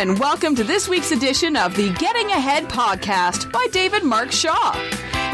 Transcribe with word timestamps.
and 0.00 0.18
welcome 0.18 0.54
to 0.54 0.64
this 0.64 0.88
week's 0.88 1.12
edition 1.12 1.56
of 1.56 1.76
the 1.76 1.90
Getting 1.96 2.28
Ahead 2.28 2.70
podcast 2.70 3.52
by 3.52 3.66
David 3.70 4.02
Mark 4.02 4.32
Shaw. 4.32 4.74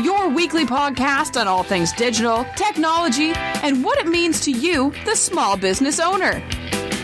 Your 0.02 0.28
weekly 0.28 0.66
podcast 0.66 1.40
on 1.40 1.46
all 1.46 1.62
things 1.62 1.92
digital, 1.92 2.44
technology, 2.56 3.30
and 3.62 3.84
what 3.84 3.96
it 4.00 4.08
means 4.08 4.40
to 4.40 4.50
you, 4.50 4.92
the 5.04 5.14
small 5.14 5.56
business 5.56 6.00
owner. 6.00 6.42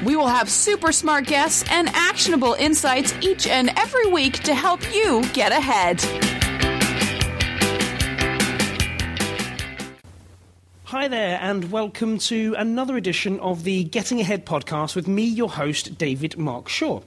We 0.04 0.16
will 0.16 0.26
have 0.26 0.50
super 0.50 0.90
smart 0.90 1.26
guests 1.26 1.62
and 1.70 1.88
actionable 1.90 2.54
insights 2.54 3.14
each 3.20 3.46
and 3.46 3.70
every 3.78 4.08
week 4.08 4.42
to 4.42 4.56
help 4.56 4.80
you 4.92 5.22
get 5.32 5.52
ahead. 5.52 6.02
Hi 10.92 11.08
there, 11.08 11.38
and 11.40 11.72
welcome 11.72 12.18
to 12.18 12.54
another 12.58 12.98
edition 12.98 13.40
of 13.40 13.64
the 13.64 13.84
Getting 13.84 14.20
Ahead 14.20 14.44
podcast 14.44 14.94
with 14.94 15.08
me, 15.08 15.22
your 15.22 15.48
host, 15.48 15.96
David 15.96 16.36
Mark 16.36 16.68
Shaw. 16.68 17.00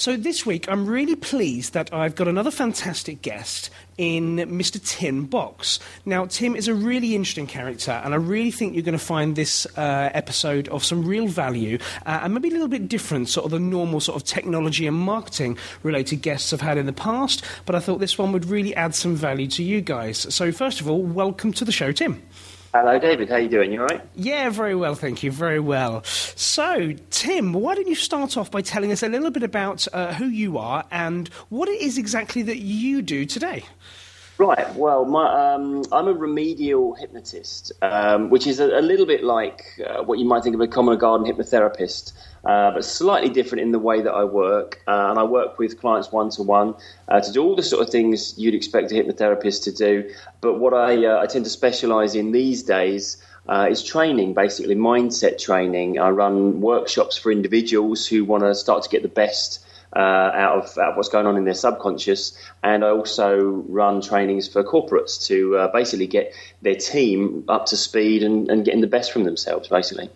So, 0.00 0.16
this 0.16 0.46
week 0.46 0.66
I'm 0.66 0.86
really 0.86 1.14
pleased 1.14 1.74
that 1.74 1.92
I've 1.92 2.14
got 2.14 2.26
another 2.26 2.50
fantastic 2.50 3.20
guest 3.20 3.68
in 3.98 4.36
Mr. 4.36 4.82
Tim 4.82 5.26
Box. 5.26 5.78
Now, 6.06 6.24
Tim 6.24 6.56
is 6.56 6.68
a 6.68 6.74
really 6.74 7.14
interesting 7.14 7.46
character, 7.46 7.90
and 7.90 8.14
I 8.14 8.16
really 8.16 8.50
think 8.50 8.72
you're 8.72 8.82
going 8.82 8.96
to 8.96 9.04
find 9.04 9.36
this 9.36 9.66
uh, 9.76 10.08
episode 10.14 10.68
of 10.68 10.82
some 10.82 11.04
real 11.04 11.26
value 11.26 11.76
uh, 12.06 12.20
and 12.22 12.32
maybe 12.32 12.48
a 12.48 12.52
little 12.52 12.66
bit 12.66 12.88
different, 12.88 13.28
sort 13.28 13.44
of 13.44 13.50
the 13.50 13.60
normal 13.60 14.00
sort 14.00 14.16
of 14.16 14.26
technology 14.26 14.86
and 14.86 14.96
marketing 14.96 15.58
related 15.82 16.22
guests 16.22 16.54
I've 16.54 16.62
had 16.62 16.78
in 16.78 16.86
the 16.86 16.94
past. 16.94 17.44
But 17.66 17.74
I 17.74 17.80
thought 17.80 18.00
this 18.00 18.16
one 18.16 18.32
would 18.32 18.46
really 18.46 18.74
add 18.74 18.94
some 18.94 19.14
value 19.14 19.48
to 19.48 19.62
you 19.62 19.82
guys. 19.82 20.34
So, 20.34 20.50
first 20.50 20.80
of 20.80 20.88
all, 20.88 21.02
welcome 21.02 21.52
to 21.52 21.64
the 21.66 21.72
show, 21.72 21.92
Tim. 21.92 22.22
Hello, 22.72 23.00
David. 23.00 23.28
How 23.28 23.34
are 23.34 23.40
you 23.40 23.48
doing? 23.48 23.72
You 23.72 23.80
all 23.80 23.86
right? 23.88 24.00
Yeah, 24.14 24.48
very 24.48 24.76
well, 24.76 24.94
thank 24.94 25.24
you. 25.24 25.32
Very 25.32 25.58
well. 25.58 26.04
So, 26.04 26.92
Tim, 27.10 27.52
why 27.52 27.74
don't 27.74 27.88
you 27.88 27.96
start 27.96 28.36
off 28.36 28.48
by 28.48 28.62
telling 28.62 28.92
us 28.92 29.02
a 29.02 29.08
little 29.08 29.32
bit 29.32 29.42
about 29.42 29.88
uh, 29.92 30.14
who 30.14 30.26
you 30.26 30.56
are 30.56 30.84
and 30.92 31.26
what 31.48 31.68
it 31.68 31.80
is 31.80 31.98
exactly 31.98 32.42
that 32.42 32.58
you 32.58 33.02
do 33.02 33.26
today? 33.26 33.64
Right. 34.38 34.72
Well, 34.76 35.04
my, 35.04 35.54
um, 35.54 35.82
I'm 35.90 36.06
a 36.06 36.12
remedial 36.12 36.94
hypnotist, 36.94 37.72
um, 37.82 38.30
which 38.30 38.46
is 38.46 38.60
a, 38.60 38.78
a, 38.78 38.80
little 38.80 39.04
bit 39.04 39.24
like 39.24 39.62
uh, 39.84 40.04
what 40.04 40.20
you 40.20 40.24
might 40.24 40.44
think 40.44 40.54
of 40.54 40.60
a 40.60 40.68
common 40.68 40.96
garden 40.96 41.26
hypnotherapist, 41.26 42.12
uh, 42.44 42.72
but 42.72 42.84
slightly 42.84 43.28
different 43.28 43.62
in 43.62 43.72
the 43.72 43.78
way 43.78 44.02
that 44.02 44.12
I 44.12 44.24
work. 44.24 44.82
Uh, 44.86 45.08
and 45.10 45.18
I 45.18 45.24
work 45.24 45.58
with 45.58 45.80
clients 45.80 46.10
one 46.12 46.30
to 46.30 46.42
one 46.42 46.74
to 47.08 47.32
do 47.32 47.42
all 47.42 47.56
the 47.56 47.62
sort 47.62 47.82
of 47.82 47.90
things 47.90 48.38
you'd 48.38 48.54
expect 48.54 48.92
a 48.92 48.94
hypnotherapist 48.94 49.64
to 49.64 49.72
do. 49.72 50.10
But 50.40 50.58
what 50.58 50.74
I, 50.74 51.06
uh, 51.06 51.20
I 51.20 51.26
tend 51.26 51.44
to 51.44 51.50
specialise 51.50 52.14
in 52.14 52.32
these 52.32 52.62
days. 52.62 53.22
Uh, 53.48 53.68
is 53.68 53.82
training, 53.82 54.34
basically 54.34 54.76
mindset 54.76 55.42
training. 55.42 55.98
I 55.98 56.10
run 56.10 56.60
workshops 56.60 57.16
for 57.16 57.32
individuals 57.32 58.06
who 58.06 58.24
want 58.24 58.44
to 58.44 58.54
start 58.54 58.84
to 58.84 58.88
get 58.90 59.02
the 59.02 59.08
best 59.08 59.64
uh, 59.94 59.98
out, 59.98 60.58
of, 60.58 60.78
out, 60.78 60.90
of, 60.90 60.96
what's 60.96 61.08
going 61.08 61.26
on 61.26 61.36
in 61.36 61.44
their 61.44 61.54
subconscious. 61.54 62.38
And 62.62 62.84
I 62.84 62.90
also 62.90 63.64
run 63.68 64.02
trainings 64.02 64.46
for 64.46 64.62
corporates 64.62 65.26
to 65.26 65.56
uh, 65.56 65.72
basically 65.72 66.06
get 66.06 66.34
their 66.62 66.76
team 66.76 67.44
up 67.48 67.66
to 67.66 67.76
speed 67.76 68.22
and, 68.22 68.48
and 68.50 68.64
getting 68.64 68.82
the 68.82 68.86
best 68.86 69.10
from 69.10 69.24
themselves, 69.24 69.68
basically. 69.68 70.10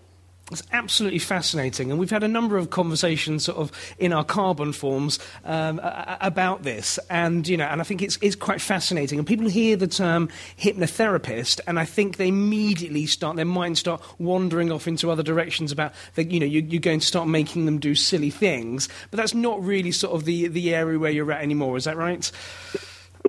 It's 0.51 0.63
absolutely 0.73 1.21
fascinating, 1.21 1.91
and 1.91 1.99
we've 1.99 2.11
had 2.11 2.23
a 2.23 2.29
number 2.29 2.59
of 2.59 2.69
conversations, 2.69 3.45
sort 3.45 3.57
of 3.57 3.73
in 3.99 4.13
our 4.13 4.25
carbon 4.25 4.75
forms, 4.75 5.19
um, 5.47 5.81
about 5.83 6.65
this. 6.65 6.99
And 7.09 7.49
you 7.49 7.57
know, 7.57 7.65
and 7.65 7.81
I 7.81 7.85
think 7.85 8.03
it's 8.03 8.19
it's 8.21 8.37
quite 8.37 8.61
fascinating. 8.61 9.19
And 9.19 9.27
people 9.27 9.49
hear 9.49 9.75
the 9.75 9.87
term 9.87 10.29
hypnotherapist, 10.59 11.61
and 11.67 11.79
I 11.79 11.87
think 11.87 12.19
they 12.19 12.29
immediately 12.29 13.07
start 13.07 13.37
their 13.37 13.47
minds 13.47 13.81
start 13.81 14.03
wandering 14.19 14.71
off 14.71 14.87
into 14.87 15.11
other 15.11 15.23
directions 15.23 15.73
about 15.73 15.95
that. 16.15 16.31
You 16.31 16.41
know, 16.41 16.47
you, 16.47 16.61
you're 16.61 16.79
going 16.79 17.01
to 17.01 17.07
start 17.07 17.27
making 17.27 17.65
them 17.65 17.79
do 17.79 17.95
silly 17.95 18.31
things, 18.31 18.91
but 19.11 19.17
that's 19.17 19.35
not 19.35 19.65
really 19.65 19.93
sort 19.93 20.15
of 20.15 20.27
the 20.27 20.49
the 20.49 20.75
area 20.75 20.99
where 20.99 21.11
you're 21.11 21.33
at 21.33 21.41
anymore. 21.41 21.79
Is 21.79 21.85
that 21.85 21.97
right? 21.97 22.31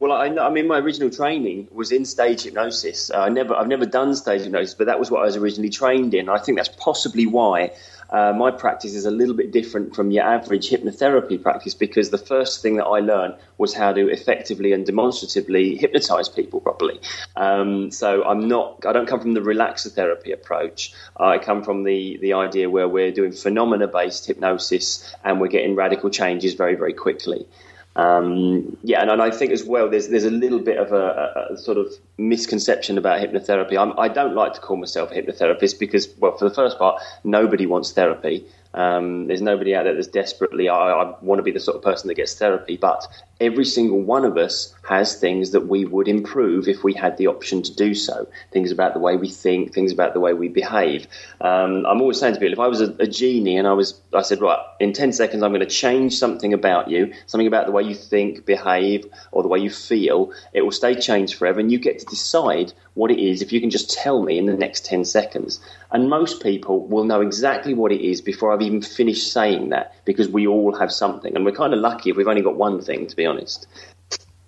Well, 0.01 0.11
I, 0.11 0.25
I, 0.25 0.49
mean, 0.49 0.67
my 0.67 0.79
original 0.79 1.09
training 1.09 1.69
was 1.71 1.94
in 1.94 2.03
stage 2.03 2.41
hypnosis. 2.41 3.09
Uh, 3.09 3.19
I 3.19 3.29
never, 3.29 3.56
I've 3.56 3.69
never 3.69 3.85
done 3.85 4.13
stage 4.13 4.41
hypnosis, 4.41 4.73
but 4.73 4.88
that 4.88 5.00
was 5.00 5.09
what 5.09 5.22
I 5.22 5.25
was 5.25 5.38
originally 5.38 5.69
trained 5.69 6.13
in. 6.13 6.28
I 6.28 6.38
think 6.38 6.57
that's 6.57 6.67
possibly 6.67 7.25
why 7.25 7.72
uh, 8.09 8.34
my 8.34 8.51
practice 8.51 8.94
is 8.94 9.05
a 9.05 9.11
little 9.11 9.35
bit 9.35 9.53
different 9.53 9.95
from 9.95 10.11
your 10.11 10.25
average 10.25 10.69
hypnotherapy 10.69 11.41
practice 11.41 11.75
because 11.75 12.09
the 12.09 12.17
first 12.17 12.61
thing 12.61 12.75
that 12.75 12.84
I 12.84 13.00
learned 13.00 13.35
was 13.57 13.73
how 13.73 13.94
to 13.94 14.09
effectively 14.09 14.73
and 14.73 14.85
demonstratively 14.85 15.78
hypnotize 15.78 16.28
people 16.28 16.59
properly. 16.59 17.00
Um, 17.38 17.89
so 17.89 18.22
I'm 18.25 18.50
not, 18.50 18.85
I 18.85 18.91
don't 18.91 19.07
come 19.07 19.22
from 19.22 19.34
the 19.34 19.39
relaxer 19.39 19.94
therapy 19.94 20.34
approach. 20.34 20.94
I 21.16 21.38
come 21.38 21.63
from 21.63 21.84
the 21.85 22.17
the 22.17 22.34
idea 22.34 22.69
where 22.69 22.89
we're 22.89 23.13
doing 23.13 23.31
phenomena 23.31 23.88
based 23.88 24.25
hypnosis 24.25 25.09
and 25.23 25.39
we're 25.39 25.47
getting 25.47 25.75
radical 25.75 26.09
changes 26.09 26.53
very, 26.53 26.75
very 26.75 26.94
quickly. 26.94 27.47
Um, 27.95 28.78
yeah, 28.83 29.01
and, 29.01 29.09
and, 29.09 29.22
I 29.22 29.31
think 29.31 29.53
as 29.53 29.63
well, 29.63 29.89
there's 29.89 30.09
there's 30.09 30.25
a 30.25 30.31
little 30.31 30.59
bit 30.59 30.78
of 30.78 30.91
a, 30.91 31.47
a 31.51 31.57
sort 31.57 31.78
of 31.78 31.94
misconception 32.17 32.97
about 32.97 33.22
hypnotherapy. 33.22 33.79
I'm, 33.79 33.97
I 33.97 34.09
do 34.09 34.16
not 34.16 34.35
like 34.35 34.53
to 34.56 34.59
call 34.59 34.75
myself 34.75 35.11
a 35.11 35.16
hypnotherapist 35.16 35.79
because, 35.79 36.09
well, 36.17 36.38
for 36.38 36.50
the 36.50 36.53
first 36.53 36.78
part, 36.78 37.01
nobody 37.23 37.66
wants 37.66 37.94
therapy. 37.94 38.45
Um, 38.73 39.28
there's 39.28 39.41
nobody 39.41 39.73
out 39.73 39.84
there 39.84 39.94
that's 39.94 40.07
desperately, 40.07 40.67
I, 40.67 40.91
I 40.91 41.16
want 41.22 41.39
to 41.39 41.44
be 41.44 41.51
the 41.51 41.61
sort 41.61 41.78
of 41.78 41.84
person 41.84 42.09
that 42.09 42.16
gets 42.16 42.35
therapy, 42.38 42.75
but 42.75 43.07
every 43.40 43.66
single 43.66 44.01
one 44.01 44.23
of 44.23 44.38
us 44.38 44.73
has 44.84 45.19
things 45.19 45.51
that 45.51 45.68
we 45.68 45.84
would 45.84 46.07
improve 46.07 46.68
if 46.68 46.84
we 46.84 46.94
had 46.94 47.18
the 47.18 47.28
option 47.28 47.62
to 47.62 47.75
do 47.75 47.94
so. 47.94 48.28
Things 48.51 48.72
about 48.72 48.94
the 48.94 49.00
way 49.00 49.18
we 49.18 49.29
think, 49.29 49.73
things 49.73 49.91
about 49.91 50.13
the 50.13 50.19
way 50.19 50.34
we 50.34 50.47
behave. 50.47 51.07
Um, 51.41 51.85
I'm 51.85 52.01
always 52.01 52.19
saying 52.19 52.35
to 52.35 52.40
people, 52.40 52.53
if 52.53 52.59
I 52.59 52.68
was 52.68 52.81
a, 52.81 52.96
a, 53.00 53.07
genie 53.07 53.57
and 53.57 53.68
I 53.68 53.73
was, 53.73 54.00
I 54.13 54.22
said, 54.22 54.41
right, 54.41 54.59
in 54.79 54.94
10 54.94 55.12
seconds, 55.12 55.44
I'm 55.44 55.51
going 55.51 55.62
to 55.62 55.66
change 55.66 56.18
something 56.18 56.53
about 56.53 56.90
you, 56.90 57.13
something 57.25 57.47
about 57.47 57.66
the 57.66 57.72
way 57.72 57.84
you 57.84 57.96
think, 57.96 58.46
behave, 58.46 59.06
or 59.31 59.41
the 59.41 59.50
way 59.50 59.59
you 59.59 59.69
feel, 59.69 60.31
it 60.53 60.62
will 60.62 60.72
stay 60.72 60.96
changed 60.96 61.35
forever, 61.35 61.59
and 61.59 61.72
you 61.72 61.79
get 61.79 62.00
to 62.00 62.06
decide 62.06 62.73
what 62.94 63.12
it 63.12 63.19
is 63.19 63.41
if 63.41 63.52
you 63.52 63.59
can 63.59 63.69
just 63.69 63.91
tell 63.91 64.23
me 64.23 64.38
in 64.38 64.46
the 64.46 64.53
next 64.53 64.85
10 64.85 65.03
seconds. 65.03 65.59
And 65.91 66.09
most 66.09 66.41
people 66.41 66.85
will 66.88 67.03
know 67.03 67.22
exactly 67.22 67.73
what 67.73 67.91
it 67.91 68.02
is 68.02 68.22
before 68.22 68.53
I've 68.53 68.62
even 68.62 68.81
finished 68.81 69.31
saying 69.31 69.69
that 69.69 69.94
because 70.06 70.29
we 70.29 70.47
all 70.47 70.73
have 70.75 70.91
something. 70.91 71.35
And 71.35 71.46
we're 71.46 71.52
kind 71.52 71.73
of 71.73 71.79
lucky 71.79 72.09
if 72.09 72.16
we've 72.16 72.28
only 72.28 72.41
got 72.41 72.56
one 72.56 72.81
thing, 72.81 73.07
to 73.07 73.16
be 73.16 73.25
honest. 73.25 73.68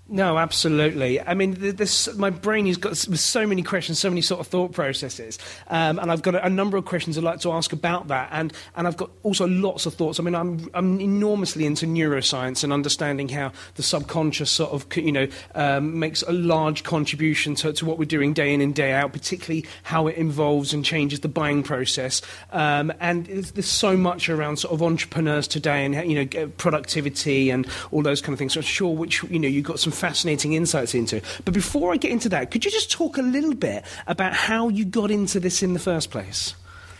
No, 0.10 0.38
absolutely. 0.38 1.20
I 1.20 1.34
mean, 1.34 1.56
this, 1.60 2.16
my 2.16 2.30
brain 2.30 2.66
has 2.68 2.78
got 2.78 2.96
so 2.96 3.46
many 3.46 3.62
questions, 3.62 4.00
so 4.00 4.10
many 4.10 4.22
sort 4.22 4.40
of 4.40 4.48
thought 4.48 4.72
processes, 4.72 5.38
um, 5.68 6.00
and 6.00 6.10
I've 6.10 6.22
got 6.22 6.36
a, 6.36 6.50
number 6.50 6.78
of 6.78 6.86
questions 6.86 7.18
I'd 7.18 7.26
like 7.26 7.42
to 7.42 7.52
ask 7.52 7.74
about 7.74 8.08
that, 8.08 8.30
and, 8.32 8.54
and 8.78 8.88
I've 8.88 8.96
got 8.96 9.12
also 9.24 9.46
lots 9.48 9.86
of 9.86 9.96
thoughts. 9.96 10.18
I 10.18 10.24
mean, 10.24 10.34
I'm, 10.34 10.70
I'm 10.74 11.02
enormously 11.02 11.66
into 11.66 11.86
neuroscience 11.86 12.64
and 12.64 12.72
understanding 12.72 13.28
how 13.28 13.52
the 13.76 13.84
subconscious 13.84 14.50
sort 14.50 14.72
of, 14.72 14.86
you 14.96 15.12
know, 15.12 15.28
um, 15.56 16.00
makes 16.00 16.24
a 16.24 16.32
large 16.32 16.84
contribution 16.84 17.54
to, 17.56 17.74
to 17.74 17.86
what 17.86 18.00
we're 18.00 18.06
doing 18.06 18.32
day 18.32 18.54
in 18.54 18.62
and 18.62 18.74
day 18.74 18.94
out, 18.94 19.12
particularly 19.12 19.66
how 19.84 20.08
it 20.08 20.16
involves 20.16 20.74
and 20.74 20.86
changes 20.86 21.20
the 21.20 21.28
buying 21.28 21.64
process. 21.64 22.22
Um, 22.54 22.94
and 23.02 23.26
there's 23.26 23.68
so 23.68 23.98
much 23.98 24.30
around 24.30 24.58
sort 24.58 24.74
of 24.74 24.82
entrepreneurs 24.82 25.50
today 25.50 25.84
and, 25.84 26.10
you 26.10 26.24
know, 26.24 26.48
productivity 26.58 27.50
and 27.50 27.68
all 27.92 28.02
those 28.02 28.22
kind 28.22 28.34
of 28.34 28.40
things. 28.40 28.54
So 28.54 28.62
I'm 28.62 28.64
sure 28.64 28.96
which, 28.96 29.22
you 29.24 29.40
know, 29.40 29.50
you've 29.50 29.66
got 29.66 29.82
some 29.82 29.92
fascinating 29.98 30.54
insights 30.54 30.94
into. 30.94 31.22
But 31.44 31.54
before 31.54 31.94
I 31.94 31.98
get 31.98 32.12
into 32.12 32.30
that, 32.30 32.52
could 32.52 32.64
you 32.64 32.72
just 32.72 32.92
talk 32.92 33.18
a 33.18 33.22
little 33.22 33.56
bit 33.56 33.84
about 34.06 34.34
how 34.34 34.70
you 34.70 34.86
got 34.86 35.12
into 35.12 35.40
this 35.40 35.62
in 35.64 35.74
the 35.74 35.80
first 35.80 36.12
place? 36.12 36.56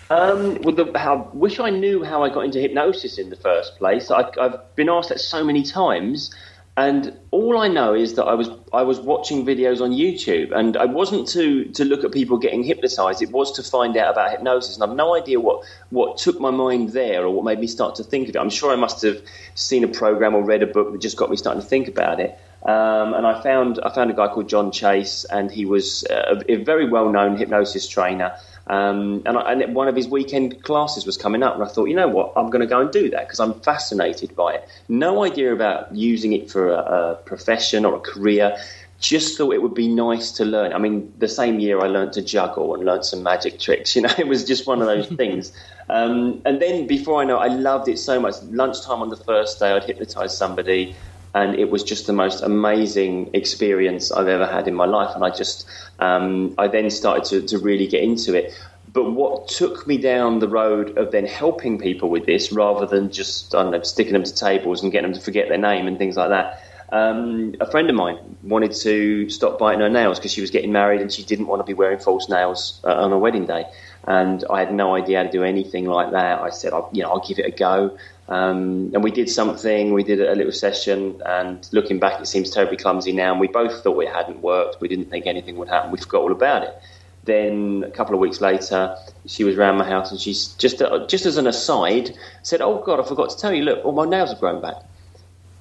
Um, 0.10 0.56
the, 0.62 0.92
how, 0.96 1.30
wish 1.34 1.60
I 1.60 1.70
knew 1.70 2.04
how 2.04 2.24
I 2.24 2.30
got 2.30 2.46
into 2.46 2.60
hypnosis 2.60 3.18
in 3.18 3.30
the 3.30 3.36
first 3.36 3.78
place. 3.78 4.10
I, 4.10 4.30
I've 4.40 4.76
been 4.76 4.90
asked 4.90 5.10
that 5.10 5.20
so 5.20 5.44
many 5.44 5.64
times, 5.64 6.34
and 6.78 7.18
all 7.32 7.58
I 7.58 7.68
know 7.68 7.94
is 7.94 8.14
that 8.16 8.24
I 8.24 8.36
was 8.36 8.50
I 8.72 8.84
was 8.84 9.00
watching 9.00 9.46
videos 9.46 9.82
on 9.82 9.92
YouTube, 9.92 10.56
and 10.56 10.78
I 10.78 10.86
wasn't 10.86 11.28
to 11.30 11.66
to 11.66 11.84
look 11.84 12.06
at 12.06 12.14
people 12.14 12.38
getting 12.38 12.64
hypnotized. 12.64 13.22
It 13.22 13.32
was 13.32 13.52
to 13.54 13.64
find 13.64 13.98
out 13.98 14.12
about 14.12 14.32
hypnosis, 14.32 14.76
and 14.76 14.84
I've 14.90 14.96
no 14.96 15.14
idea 15.14 15.42
what 15.42 15.66
what 15.90 16.18
took 16.20 16.40
my 16.40 16.52
mind 16.52 16.94
there 16.94 17.26
or 17.26 17.32
what 17.32 17.44
made 17.44 17.60
me 17.60 17.68
start 17.68 17.96
to 17.96 18.04
think 18.04 18.30
of 18.30 18.36
it. 18.36 18.40
I'm 18.40 18.50
sure 18.50 18.72
I 18.72 18.78
must 18.78 19.02
have 19.02 19.22
seen 19.56 19.84
a 19.84 19.88
program 19.90 20.36
or 20.36 20.44
read 20.44 20.64
a 20.64 20.68
book 20.68 20.94
that 20.94 21.02
just 21.02 21.18
got 21.18 21.30
me 21.30 21.36
starting 21.36 21.62
to 21.62 21.68
think 21.68 21.90
about 21.90 22.22
it. 22.22 22.40
Um, 22.68 23.14
and 23.14 23.26
I 23.26 23.42
found 23.42 23.80
I 23.84 23.94
found 23.94 24.12
a 24.12 24.14
guy 24.14 24.28
called 24.28 24.50
John 24.50 24.74
Chase, 24.74 25.26
and 25.26 25.50
he 25.50 25.64
was 25.66 26.06
a, 26.10 26.44
a 26.50 26.56
very 26.58 26.88
well 26.88 27.10
known 27.10 27.38
hypnosis 27.38 27.88
trainer. 27.88 28.38
Um, 28.70 29.24
and, 29.26 29.38
I, 29.38 29.54
and, 29.54 29.74
one 29.74 29.88
of 29.88 29.96
his 29.96 30.10
weekend 30.10 30.62
classes 30.64 31.06
was 31.06 31.16
coming 31.16 31.42
up, 31.42 31.54
and 31.56 31.64
I 31.64 31.68
thought, 31.68 31.86
you 31.86 31.96
know 31.96 32.10
what, 32.10 32.34
I'm 32.36 32.50
going 32.50 32.60
to 32.60 32.68
go 32.68 32.82
and 32.82 32.92
do 32.92 33.10
that 33.12 33.26
because 33.26 33.40
I'm 33.40 33.54
fascinated 33.62 34.36
by 34.36 34.56
it. 34.56 34.68
No 34.90 35.24
idea 35.24 35.54
about 35.54 35.96
using 35.96 36.34
it 36.34 36.52
for 36.52 36.72
a, 36.72 36.80
a, 36.80 37.16
profession 37.16 37.86
or 37.86 37.96
a 37.96 38.00
career. 38.02 38.58
Just 39.00 39.38
thought 39.38 39.54
it 39.54 39.62
would 39.62 39.76
be 39.76 39.88
nice 39.88 40.34
to 40.34 40.44
learn. 40.44 40.74
I 40.74 40.80
mean, 40.80 41.14
the 41.20 41.30
same 41.30 41.60
year 41.60 41.80
I 41.80 41.88
learned 41.88 42.12
to 42.14 42.22
juggle 42.22 42.76
and 42.76 42.84
learned 42.84 43.06
some 43.06 43.24
magic 43.24 43.60
tricks. 43.60 43.96
You 43.96 44.02
know, 44.02 44.14
it 44.18 44.28
was 44.28 44.44
just 44.44 44.68
one 44.68 44.82
of 44.82 44.88
those 44.88 45.08
things. 45.16 45.54
Um, 45.88 46.42
and 46.44 46.62
then 46.62 46.88
before 46.88 47.22
I 47.22 47.26
know, 47.26 47.38
it, 47.40 47.52
I 47.52 47.56
loved 47.56 47.88
it 47.88 48.00
so 48.00 48.20
much. 48.20 48.36
Lunchtime 48.50 49.02
on 49.02 49.10
the 49.10 49.16
first 49.16 49.60
day, 49.60 49.72
I'd 49.72 49.86
hypnotize 49.86 50.38
somebody 50.38 50.94
and 51.38 51.60
it 51.60 51.70
was 51.70 51.84
just 51.84 52.08
the 52.08 52.14
most 52.14 52.42
amazing 52.42 53.30
experience 53.34 54.12
I've 54.12 54.28
ever 54.28 54.48
had 54.48 54.68
in 54.68 54.74
my 54.74 54.86
life. 54.86 55.14
And 55.14 55.24
I 55.24 55.30
just, 55.30 55.68
um, 56.00 56.56
I 56.58 56.68
then 56.68 56.90
started 56.90 57.26
to, 57.26 57.48
to 57.52 57.60
really 57.60 57.88
get 57.88 58.02
into 58.02 58.34
it. 58.34 58.46
but 58.92 59.12
what 59.12 59.48
took 59.48 59.86
me 59.86 59.98
down 59.98 60.40
the 60.40 60.48
road 60.48 60.98
of 60.98 61.12
then 61.12 61.28
helping 61.28 61.78
people 61.78 62.10
with 62.10 62.26
this 62.26 62.52
rather 62.52 62.86
than 62.88 63.12
just, 63.12 63.54
I 63.54 63.62
don't 63.62 63.72
know, 63.72 63.84
sticking 63.84 64.14
them 64.14 64.24
to 64.24 64.34
tables 64.34 64.82
and 64.82 64.92
getting 64.92 65.12
them 65.12 65.20
to 65.20 65.24
forget 65.24 65.50
their 65.50 65.60
name 65.60 65.86
and 65.88 65.98
things 65.98 66.16
like 66.18 66.30
that, 66.30 66.48
um, 66.92 67.54
a 67.60 67.70
friend 67.70 67.90
of 67.90 67.96
mine 67.96 68.18
wanted 68.44 68.74
to 68.88 69.30
stop 69.30 69.60
biting 69.60 69.82
her 69.82 69.90
nails 69.90 70.18
because 70.18 70.32
she 70.32 70.42
was 70.42 70.52
getting 70.52 70.72
married 70.72 71.02
and 71.02 71.12
she 71.12 71.24
didn't 71.24 71.48
want 71.48 71.60
to 71.60 71.66
be 71.66 71.74
wearing 71.74 72.00
false 72.00 72.30
nails 72.30 72.80
uh, 72.84 73.04
on 73.04 73.12
her 73.12 73.18
wedding 73.18 73.46
day. 73.46 73.66
And 74.06 74.44
I 74.50 74.60
had 74.60 74.74
no 74.74 74.96
idea 74.96 75.18
how 75.18 75.24
to 75.24 75.32
do 75.32 75.44
anything 75.44 75.86
like 75.86 76.12
that. 76.12 76.42
I 76.42 76.50
said, 76.50 76.74
I'll, 76.74 76.90
you 76.94 77.04
know, 77.04 77.10
I'll 77.12 77.28
give 77.28 77.40
it 77.40 77.46
a 77.46 77.52
go. 77.52 77.98
Um, 78.30 78.92
and 78.94 79.04
we 79.04 79.12
did 79.12 79.30
something. 79.30 79.94
We 79.94 80.04
did 80.04 80.20
a 80.22 80.36
little 80.36 80.52
session, 80.52 81.22
and 81.26 81.68
looking 81.72 82.00
back, 82.00 82.20
it 82.20 82.28
seems 82.28 82.50
terribly 82.50 82.78
clumsy 82.78 83.14
now. 83.14 83.32
And 83.32 83.40
we 83.40 83.48
both 83.48 83.84
thought 83.84 84.00
it 84.00 84.10
hadn't 84.10 84.42
worked. 84.42 84.82
We 84.82 84.88
didn't 84.88 85.10
think 85.10 85.28
anything 85.28 85.56
would 85.58 85.70
happen. 85.70 85.92
We 85.92 85.98
forgot 85.98 86.22
all 86.22 86.32
about 86.32 86.64
it. 86.64 86.78
Then 87.24 87.84
a 87.86 87.92
couple 87.92 88.14
of 88.16 88.22
weeks 88.22 88.42
later, 88.42 88.96
she 89.26 89.44
was 89.44 89.56
around 89.58 89.78
my 89.78 89.88
house, 89.88 90.12
and 90.12 90.20
she's 90.20 90.48
just 90.54 90.82
uh, 90.82 91.06
just 91.08 91.26
as 91.26 91.38
an 91.38 91.48
aside 91.48 92.18
said, 92.44 92.62
"Oh 92.62 92.82
God, 92.86 93.00
I 93.00 93.04
forgot 93.04 93.30
to 93.30 93.38
tell 93.38 93.54
you. 93.54 93.64
Look, 93.64 93.84
all 93.86 93.92
my 93.92 94.06
nails 94.06 94.30
have 94.30 94.40
grown 94.40 94.62
back." 94.62 94.76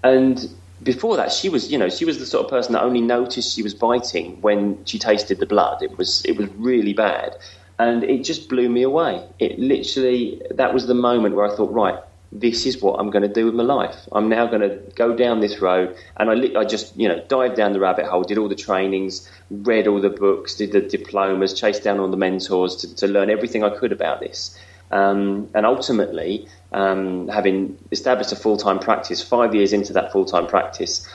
And 0.03 0.49
before 0.83 1.17
that, 1.17 1.33
she 1.33 1.49
was, 1.49 1.71
you 1.71 1.79
know, 1.79 1.89
she 1.89 2.05
was 2.05 2.19
the 2.19 2.27
sort 2.27 2.45
of 2.45 2.51
person 2.51 2.73
that 2.75 2.83
only 2.83 3.01
noticed 3.01 3.55
she 3.55 3.63
was 3.63 3.75
biting 3.75 4.41
when 4.41 4.85
she 4.85 4.99
tasted 4.99 5.39
the 5.39 5.47
blood. 5.47 5.83
It 5.83 5.97
was, 5.99 6.25
it 6.25 6.37
was 6.37 6.49
really 6.51 6.93
bad, 6.93 7.37
and 7.79 8.05
it 8.05 8.25
just 8.25 8.49
blew 8.49 8.69
me 8.69 8.83
away. 8.83 9.27
It 9.39 9.59
literally, 9.59 10.43
that 10.51 10.75
was 10.75 10.87
the 10.87 10.95
moment 10.95 11.35
where 11.35 11.51
I 11.51 11.57
thought, 11.57 11.73
right, 11.73 11.99
this 12.33 12.67
is 12.67 12.83
what 12.83 12.99
I'm 13.01 13.11
going 13.11 13.23
to 13.23 13.33
do 13.33 13.47
with 13.47 13.55
my 13.55 13.63
life. 13.63 13.97
I'm 14.13 14.29
now 14.29 14.47
going 14.47 14.63
to 14.63 14.77
go 14.95 15.15
down 15.15 15.41
this 15.41 15.61
road, 15.61 15.97
and 16.17 16.31
I, 16.31 16.61
I 16.61 16.65
just, 16.65 16.97
you 16.97 17.09
know, 17.09 17.23
dived 17.29 17.57
down 17.57 17.73
the 17.73 17.81
rabbit 17.81 18.07
hole, 18.07 18.23
did 18.23 18.39
all 18.39 18.49
the 18.49 18.55
trainings, 18.55 19.31
read 19.51 19.87
all 19.87 20.01
the 20.01 20.11
books, 20.11 20.57
did 20.57 20.73
the 20.73 20.81
diplomas, 20.81 21.55
chased 21.59 21.83
down 21.83 22.01
all 22.01 22.09
the 22.09 22.17
mentors 22.17 22.77
to, 22.77 22.95
to 22.97 23.07
learn 23.07 23.31
everything 23.31 23.65
I 23.65 23.71
could 23.71 23.93
about 23.93 24.21
this. 24.21 24.59
Um, 24.91 25.49
and 25.55 25.67
ultimately, 25.67 26.49
um, 26.73 27.29
having 27.29 27.79
established 27.91 28.33
a 28.33 28.37
full 28.37 28.57
time 28.57 28.79
practice, 28.79 29.23
five 29.23 29.55
years 29.55 29.73
into 29.73 29.93
that 29.95 30.13
full 30.13 30.25
time 30.25 30.47
practice, 30.47 31.09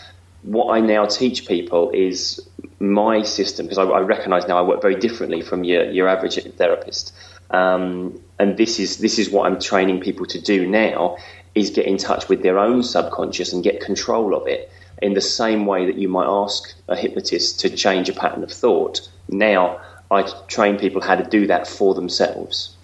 what 0.43 0.73
I 0.73 0.79
now 0.79 1.05
teach 1.05 1.47
people 1.47 1.91
is 1.91 2.39
my 2.79 3.21
system 3.21 3.67
because 3.67 3.77
I, 3.77 3.83
I 3.83 3.99
recognise 3.99 4.47
now 4.47 4.57
I 4.57 4.61
work 4.61 4.81
very 4.81 4.95
differently 4.95 5.41
from 5.41 5.63
your, 5.63 5.89
your 5.89 6.07
average 6.07 6.41
therapist. 6.55 7.13
Um, 7.51 8.19
and 8.41 8.57
this 8.57 8.79
is 8.79 8.97
this 8.97 9.19
is 9.19 9.29
what 9.29 9.45
I'm 9.45 9.59
training 9.59 9.99
people 9.99 10.25
to 10.25 10.41
do 10.41 10.67
now 10.67 11.17
is 11.53 11.69
get 11.69 11.85
in 11.85 11.97
touch 11.97 12.27
with 12.27 12.41
their 12.41 12.57
own 12.57 12.81
subconscious 12.81 13.53
and 13.53 13.63
get 13.63 13.79
control 13.81 14.33
of 14.33 14.47
it 14.47 14.71
in 14.99 15.13
the 15.13 15.21
same 15.21 15.67
way 15.67 15.85
that 15.85 15.95
you 15.95 16.09
might 16.09 16.25
ask 16.25 16.73
a 16.87 16.95
hypnotist 16.95 17.59
to 17.59 17.69
change 17.69 18.09
a 18.09 18.13
pattern 18.13 18.43
of 18.43 18.51
thought. 18.51 19.07
Now 19.29 19.79
I 20.09 20.23
train 20.47 20.79
people 20.79 21.01
how 21.01 21.15
to 21.15 21.23
do 21.23 21.45
that 21.47 21.67
for 21.67 21.93
themselves 21.93 22.75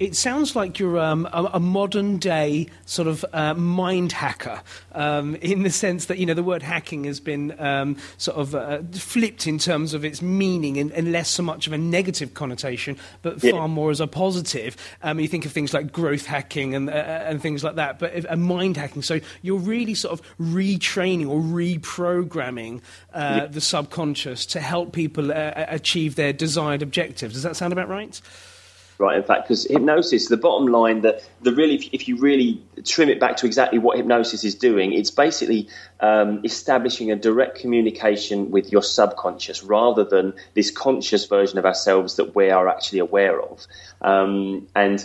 it 0.00 0.16
sounds 0.16 0.56
like 0.56 0.78
you're 0.78 0.98
um, 0.98 1.28
a, 1.30 1.50
a, 1.52 1.60
modern 1.60 2.16
day 2.16 2.66
sort 2.86 3.06
of 3.06 3.22
uh, 3.34 3.52
mind 3.52 4.12
hacker, 4.12 4.62
um, 4.92 5.36
in 5.36 5.62
the 5.62 5.70
sense 5.70 6.06
that 6.06 6.16
you 6.16 6.24
know 6.24 6.32
the 6.32 6.42
word 6.42 6.62
hacking 6.62 7.04
has 7.04 7.20
been 7.20 7.54
um, 7.60 7.98
sort 8.16 8.38
of 8.38 8.54
uh, 8.54 8.80
flipped 8.92 9.46
in 9.46 9.58
terms 9.58 9.92
of 9.92 10.02
its 10.02 10.22
meaning 10.22 10.78
and, 10.78 10.90
and, 10.92 11.12
less 11.12 11.28
so 11.28 11.42
much 11.42 11.66
of 11.66 11.74
a 11.74 11.78
negative 11.78 12.32
connotation, 12.32 12.96
but 13.20 13.44
yeah. 13.44 13.52
far 13.52 13.68
more 13.68 13.90
as 13.90 14.00
a 14.00 14.06
positive. 14.06 14.74
Um, 15.02 15.20
you 15.20 15.28
think 15.28 15.44
of 15.44 15.52
things 15.52 15.74
like 15.74 15.92
growth 15.92 16.24
hacking 16.24 16.74
and 16.74 16.88
uh, 16.88 16.92
and 16.92 17.42
things 17.42 17.62
like 17.62 17.74
that, 17.74 17.98
but 17.98 18.24
a 18.30 18.36
mind 18.38 18.78
hacking. 18.78 19.02
So 19.02 19.20
you're 19.42 19.58
really 19.58 19.94
sort 19.94 20.18
of 20.18 20.26
retraining 20.40 21.28
or 21.28 21.40
reprogramming 21.40 22.80
uh, 23.12 23.40
yeah. 23.42 23.46
the 23.46 23.60
subconscious 23.60 24.46
to 24.46 24.60
help 24.60 24.94
people 24.94 25.30
uh, 25.30 25.52
achieve 25.68 26.14
their 26.14 26.32
desired 26.32 26.80
objectives. 26.80 27.34
Does 27.34 27.42
that 27.42 27.54
sound 27.54 27.74
about 27.74 27.88
right? 27.90 28.18
Right? 29.00 29.16
In 29.16 29.22
fact, 29.22 29.48
because 29.48 29.64
hypnosis, 29.64 30.28
the 30.28 30.36
bottom 30.36 30.68
line, 30.68 31.00
that 31.00 31.28
the 31.40 31.52
really, 31.52 31.76
if, 31.76 31.88
if, 31.92 32.08
you 32.08 32.16
really 32.16 32.62
trim 32.84 33.08
it 33.08 33.18
back 33.18 33.38
to 33.38 33.46
exactly 33.46 33.78
what 33.78 33.96
hypnosis 33.96 34.44
is 34.44 34.54
doing, 34.54 34.92
it's 34.92 35.10
basically 35.10 35.68
um, 36.00 36.40
establishing 36.44 37.10
a 37.10 37.16
direct 37.16 37.58
communication 37.58 38.50
with 38.50 38.70
your 38.70 38.82
subconscious 38.82 39.62
rather 39.64 40.04
than 40.04 40.34
this 40.54 40.70
conscious 40.70 41.26
version 41.26 41.58
of 41.58 41.64
ourselves 41.64 42.16
that 42.16 42.34
we 42.36 42.50
are 42.50 42.68
actually 42.68 42.98
aware 42.98 43.40
of. 43.40 43.66
Um, 44.02 44.68
and 44.76 45.04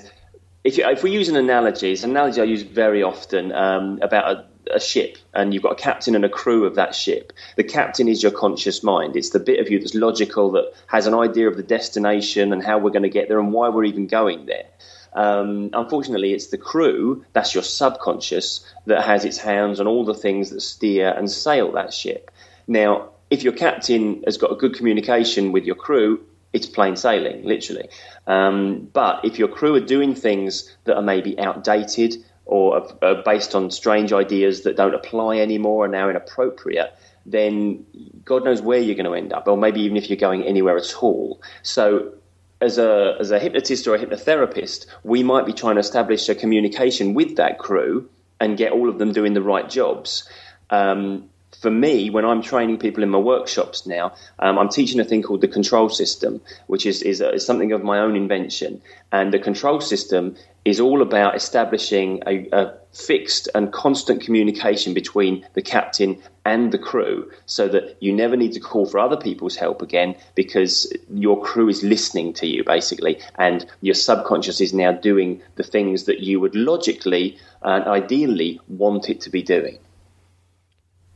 if, 0.64 0.78
you, 0.78 0.86
if, 0.88 1.02
we 1.02 1.12
use 1.12 1.30
an 1.30 1.38
analogy, 1.38 1.94
it's 1.94 2.04
an 2.04 2.12
analogy 2.12 2.42
I 2.42 2.46
use 2.46 2.64
very 2.64 3.02
often 3.02 3.52
um, 3.54 4.00
about 4.02 4.32
a 4.32 4.46
a 4.74 4.80
ship 4.80 5.18
and 5.34 5.54
you've 5.54 5.64
got 5.64 5.74
a 5.74 5.82
captain 5.82 6.16
and 6.16 6.26
a 6.26 6.30
crew 6.30 6.66
of 6.66 6.76
that 6.76 6.96
ship. 6.96 7.34
The 7.56 7.64
captain 7.64 8.08
is 8.08 8.22
your 8.22 8.32
conscious 8.32 8.84
mind. 8.84 9.16
It's 9.16 9.32
the 9.32 9.40
bit 9.40 9.60
of 9.60 9.70
you 9.70 9.80
that's 9.80 9.96
logical, 9.96 10.52
that 10.52 10.74
has 10.88 11.08
an 11.08 11.14
idea 11.14 11.48
of 11.48 11.58
the 11.58 11.64
destination 11.64 12.54
and 12.54 12.64
how 12.64 12.78
we're 12.78 12.92
going 12.92 13.04
to 13.04 13.10
get 13.10 13.28
there 13.28 13.40
and 13.40 13.54
why 13.54 13.70
we're 13.70 13.86
even 13.86 14.08
going 14.08 14.46
there. 14.46 14.66
Um, 15.14 15.70
unfortunately, 15.72 16.34
it's 16.34 16.48
the 16.48 16.58
crew, 16.58 17.26
that's 17.32 17.54
your 17.54 17.64
subconscious, 17.64 18.66
that 18.86 19.06
has 19.06 19.24
its 19.24 19.38
hands 19.38 19.80
on 19.80 19.88
all 19.88 20.04
the 20.04 20.14
things 20.14 20.50
that 20.50 20.62
steer 20.62 21.10
and 21.10 21.32
sail 21.32 21.72
that 21.72 21.94
ship. 21.94 22.32
Now, 22.68 23.12
if 23.30 23.44
your 23.44 23.54
captain 23.54 24.24
has 24.26 24.38
got 24.38 24.52
a 24.52 24.56
good 24.56 24.76
communication 24.76 25.52
with 25.54 25.64
your 25.64 25.76
crew, 25.76 26.26
it's 26.52 26.68
plain 26.68 26.96
sailing, 26.96 27.44
literally. 27.44 27.90
Um, 28.28 28.90
but 28.92 29.26
if 29.26 29.40
your 29.40 29.48
crew 29.48 29.76
are 29.76 29.82
doing 29.82 30.16
things 30.16 30.74
that 30.86 30.96
are 30.96 31.02
maybe 31.02 31.38
outdated 31.40 32.16
or 32.46 32.88
are 33.02 33.24
based 33.24 33.56
on 33.56 33.72
strange 33.72 34.14
ideas 34.14 34.64
that 34.64 34.76
don't 34.76 34.94
apply 34.94 35.38
anymore 35.38 35.86
and 35.86 35.92
now 35.92 36.10
inappropriate, 36.10 36.94
then 37.26 37.86
God 38.24 38.46
knows 38.46 38.62
where 38.62 38.80
you're 38.80 38.96
going 38.96 39.06
to 39.06 39.14
end 39.14 39.34
up, 39.34 39.48
or 39.48 39.58
maybe 39.58 39.82
even 39.82 39.98
if 39.98 40.10
you're 40.10 40.18
going 40.18 40.44
anywhere 40.44 40.78
at 40.78 40.96
all. 41.02 41.42
So, 41.64 42.14
as 42.62 42.78
a, 42.78 43.18
as 43.20 43.32
a 43.32 43.40
hypnotist 43.40 43.88
or 43.88 43.96
a 43.96 44.00
hypnotherapist, 44.00 44.86
we 45.04 45.24
might 45.24 45.46
be 45.46 45.54
trying 45.54 45.76
to 45.76 45.82
establish 45.82 46.30
a 46.30 46.36
communication 46.36 47.14
with 47.14 47.36
that 47.36 47.60
crew 47.60 48.10
and 48.40 48.58
get 48.58 48.72
all 48.72 48.90
of 48.90 48.98
them 48.98 49.12
doing 49.12 49.34
the 49.34 49.42
right 49.42 49.70
jobs. 49.70 50.30
Um, 50.70 51.30
for 51.66 51.72
me, 51.72 52.12
when 52.12 52.26
I'm 52.26 52.44
training 52.44 52.78
people 52.78 53.02
in 53.02 53.10
my 53.10 53.18
workshops 53.18 53.88
now, 53.88 54.14
um, 54.38 54.60
I'm 54.60 54.70
teaching 54.70 55.00
a 55.00 55.04
thing 55.04 55.24
called 55.24 55.42
the 55.42 55.48
control 55.48 55.90
system, 55.90 56.40
which 56.68 56.86
is, 56.86 57.02
is, 57.02 57.22
is, 57.22 57.44
something 57.44 57.72
of 57.72 57.84
my 57.84 57.98
own 57.98 58.16
invention. 58.16 58.84
And 59.12 59.34
the 59.34 59.40
control 59.40 59.82
system 59.82 60.36
is 60.64 60.80
all 60.80 61.02
about 61.02 61.36
establishing 61.36 62.22
a, 62.28 62.48
a, 62.52 62.74
fixed 62.94 63.50
and 63.56 63.74
constant 63.74 64.22
communication 64.22 64.94
between 64.94 65.44
the 65.56 65.62
captain 65.64 66.22
and 66.46 66.72
the 66.72 66.78
crew 66.78 67.32
so 67.48 67.68
that 67.68 67.98
you 68.00 68.14
never 68.14 68.38
need 68.38 68.54
to 68.54 68.60
call 68.60 68.86
for 68.86 69.00
other 69.00 69.18
people's 69.18 69.56
help 69.56 69.82
again 69.82 70.16
because 70.36 70.94
your 71.10 71.42
crew 71.42 71.68
is 71.68 71.82
listening 71.84 72.32
to 72.32 72.46
you 72.46 72.64
basically 72.64 73.20
and 73.40 73.66
your 73.82 73.96
subconscious 73.96 74.62
is 74.62 74.72
now 74.72 74.92
doing 74.92 75.42
the 75.56 75.64
things 75.64 76.04
that 76.04 76.20
you 76.20 76.40
would 76.40 76.56
logically 76.56 77.36
and 77.64 77.86
ideally 77.86 78.62
want 78.68 79.10
it 79.10 79.20
to 79.20 79.32
be 79.32 79.42
doing. 79.42 79.80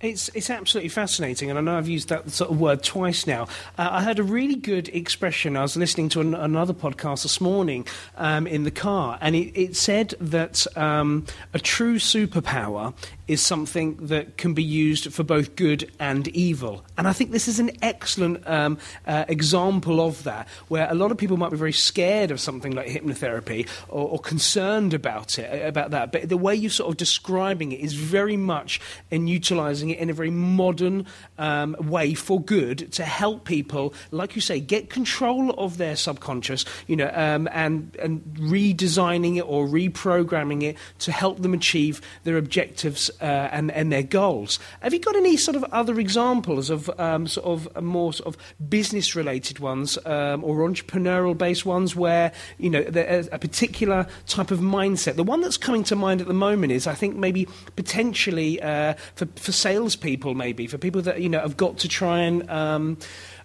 It's 0.01 0.29
it's 0.33 0.49
absolutely 0.49 0.87
fascinating, 0.87 1.49
and 1.49 1.59
I 1.59 1.61
know 1.61 1.77
I've 1.77 1.89
used 1.89 2.07
that 2.07 2.31
sort 2.31 2.49
of 2.49 2.57
word 2.57 2.83
twice 2.83 3.27
now. 3.27 3.49
Uh, 3.77 3.89
I 3.91 4.01
heard 4.01 4.17
a 4.17 4.23
really 4.23 4.55
good 4.55 4.87
expression. 4.89 5.57
I 5.57 5.61
was 5.61 5.75
listening 5.75 6.07
to 6.09 6.21
an, 6.21 6.33
another 6.33 6.73
podcast 6.73 7.23
this 7.23 7.41
morning 7.41 7.85
um, 8.15 8.47
in 8.47 8.63
the 8.63 8.71
car, 8.71 9.17
and 9.19 9.35
it, 9.35 9.59
it 9.59 9.75
said 9.75 10.13
that 10.21 10.65
um, 10.77 11.25
a 11.53 11.59
true 11.59 11.97
superpower 11.97 12.93
is 13.29 13.41
something 13.41 13.95
that 14.07 14.37
can 14.37 14.55
be 14.55 14.63
used 14.63 15.13
for 15.13 15.23
both 15.23 15.55
good 15.55 15.89
and 15.99 16.27
evil. 16.29 16.83
And 16.97 17.07
I 17.07 17.13
think 17.13 17.29
this 17.29 17.47
is 17.47 17.59
an 17.59 17.69
excellent 17.83 18.45
um, 18.47 18.79
uh, 19.05 19.25
example 19.27 20.01
of 20.01 20.23
that, 20.23 20.47
where 20.67 20.89
a 20.89 20.95
lot 20.95 21.11
of 21.11 21.17
people 21.17 21.37
might 21.37 21.51
be 21.51 21.57
very 21.57 21.71
scared 21.71 22.31
of 22.31 22.39
something 22.39 22.73
like 22.73 22.87
hypnotherapy 22.87 23.69
or, 23.87 24.09
or 24.09 24.19
concerned 24.19 24.95
about 24.95 25.37
it, 25.37 25.63
about 25.63 25.91
that. 25.91 26.11
But 26.11 26.27
the 26.27 26.37
way 26.37 26.55
you're 26.55 26.71
sort 26.71 26.89
of 26.89 26.97
describing 26.97 27.71
it 27.71 27.81
is 27.81 27.93
very 27.93 28.35
much 28.35 28.81
in 29.11 29.27
utilizing 29.27 29.91
it 29.91 29.99
in 29.99 30.09
a 30.09 30.13
very 30.13 30.31
modern 30.31 31.05
um, 31.37 31.75
way 31.79 32.15
for 32.15 32.41
good 32.41 32.91
to 32.93 33.05
help 33.05 33.45
people, 33.45 33.93
like 34.09 34.33
you 34.33 34.41
say, 34.41 34.59
get 34.59 34.89
control 34.89 35.51
of 35.51 35.77
their 35.77 35.95
subconscious, 35.95 36.65
you 36.87 36.95
know, 36.95 37.11
um, 37.13 37.47
and 37.51 37.95
and 38.01 38.23
redesigning 38.39 39.37
it 39.37 39.41
or 39.41 39.67
reprogramming 39.67 40.63
it 40.63 40.77
to 40.97 41.11
help 41.11 41.43
them 41.43 41.53
achieve 41.53 42.01
their 42.23 42.35
objectives 42.35 43.11
uh, 43.21 43.49
and, 43.51 43.71
and 43.71 43.91
their 43.91 44.03
goals. 44.03 44.59
Have 44.81 44.93
you 44.93 44.99
got 44.99 45.15
any 45.15 45.37
sort 45.37 45.55
of 45.55 45.63
other 45.65 45.99
examples 45.99 46.69
of 46.69 46.89
um, 46.99 47.27
sort 47.27 47.45
of 47.45 47.83
more 47.83 48.13
sort 48.13 48.35
of 48.35 48.69
business 48.69 49.15
related 49.15 49.59
ones 49.59 49.97
um, 50.05 50.43
or 50.43 50.57
entrepreneurial 50.67 51.37
based 51.37 51.65
ones 51.65 51.95
where 51.95 52.31
you 52.57 52.69
know 52.69 52.83
a 52.87 53.39
particular 53.39 54.07
type 54.27 54.51
of 54.51 54.59
mindset? 54.59 55.15
The 55.15 55.23
one 55.23 55.41
that's 55.41 55.57
coming 55.57 55.83
to 55.85 55.95
mind 55.95 56.21
at 56.21 56.27
the 56.27 56.33
moment 56.33 56.71
is 56.71 56.87
I 56.87 56.93
think 56.93 57.15
maybe 57.15 57.47
potentially 57.75 58.61
uh, 58.61 58.93
for 59.15 59.27
for 59.35 59.51
salespeople, 59.51 60.35
maybe 60.35 60.67
for 60.67 60.77
people 60.77 61.01
that 61.03 61.21
you 61.21 61.29
know 61.29 61.39
have 61.39 61.57
got 61.57 61.77
to 61.79 61.87
try 61.87 62.19
and 62.19 62.49
um, 62.49 62.97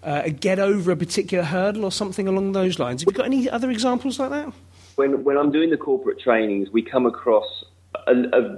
uh, 0.03 0.29
get 0.29 0.59
over 0.59 0.93
a 0.93 0.97
particular 0.97 1.45
hurdle 1.45 1.85
or 1.85 1.93
something 1.93 2.29
along 2.29 2.53
those 2.53 2.79
lines. 2.79 3.03
Have 3.03 3.13
you 3.13 3.17
got 3.17 3.27
any 3.27 3.49
other 3.49 3.71
examples 3.71 4.19
like 4.19 4.31
that? 4.31 4.53
When 4.97 5.25
when 5.25 5.37
I'm 5.37 5.51
doing 5.51 5.71
the 5.71 5.77
corporate 5.77 6.21
trainings, 6.21 6.71
we 6.71 6.83
come 6.83 7.07
across 7.07 7.65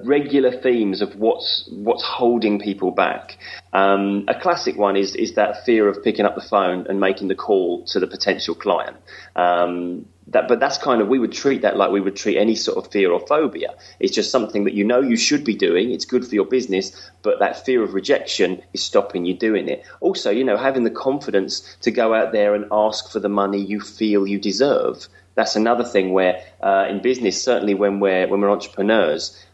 regular 0.05 0.53
themes 0.53 1.01
of 1.03 1.17
what's 1.17 1.69
what's 1.71 2.03
holding 2.03 2.59
people 2.59 2.91
back. 2.91 3.39
Um, 3.73 4.25
a 4.29 4.35
classic 4.39 4.77
one 4.77 4.97
is 4.97 5.15
is 5.15 5.35
that 5.35 5.65
fear 5.65 5.89
of 5.89 6.03
picking 6.03 6.25
up 6.25 6.35
the 6.35 6.41
phone 6.41 6.87
and 6.89 7.01
making 7.01 7.29
the 7.29 7.35
call 7.35 7.85
to 7.87 8.01
the 8.01 8.07
potential 8.07 8.55
client. 8.55 8.97
Um, 9.35 10.07
that, 10.29 10.49
but 10.49 10.59
that's 10.59 10.79
kind 10.79 11.01
of 11.01 11.09
we 11.09 11.19
would 11.19 11.33
treat 11.33 11.63
that 11.63 11.77
like 11.77 11.91
we 11.93 12.01
would 12.01 12.17
treat 12.17 12.37
any 12.37 12.57
sort 12.57 12.85
of 12.85 12.91
fear 12.91 13.13
or 13.13 13.25
phobia. 13.27 13.75
It's 14.01 14.15
just 14.15 14.31
something 14.31 14.65
that 14.65 14.75
you 14.75 14.85
know 14.85 15.01
you 15.01 15.17
should 15.17 15.45
be 15.45 15.55
doing. 15.55 15.93
It's 15.93 16.05
good 16.05 16.27
for 16.27 16.35
your 16.35 16.47
business, 16.47 17.11
but 17.23 17.39
that 17.39 17.65
fear 17.65 17.83
of 17.83 17.95
rejection 17.95 18.63
is 18.73 18.83
stopping 18.83 19.25
you 19.25 19.35
doing 19.35 19.69
it. 19.69 19.85
Also, 20.01 20.31
you 20.31 20.43
know, 20.43 20.57
having 20.57 20.83
the 20.83 20.91
confidence 20.91 21.77
to 21.83 21.91
go 21.91 22.13
out 22.13 22.33
there 22.33 22.55
and 22.55 22.67
ask 22.73 23.11
for 23.11 23.21
the 23.21 23.29
money 23.29 23.61
you 23.61 23.81
feel 23.81 24.27
you 24.27 24.41
deserve 24.41 25.09
that's 25.37 25.55
another 25.55 25.85
thing 25.85 26.13
where 26.13 26.43
uh, 26.61 26.87
in 26.89 27.01
business, 27.01 27.41
certainly 27.41 27.75
when 27.75 28.01
we're 28.01 28.27
when 28.27 28.41
we're 28.41 28.51
entrepreneurs, 28.51 29.47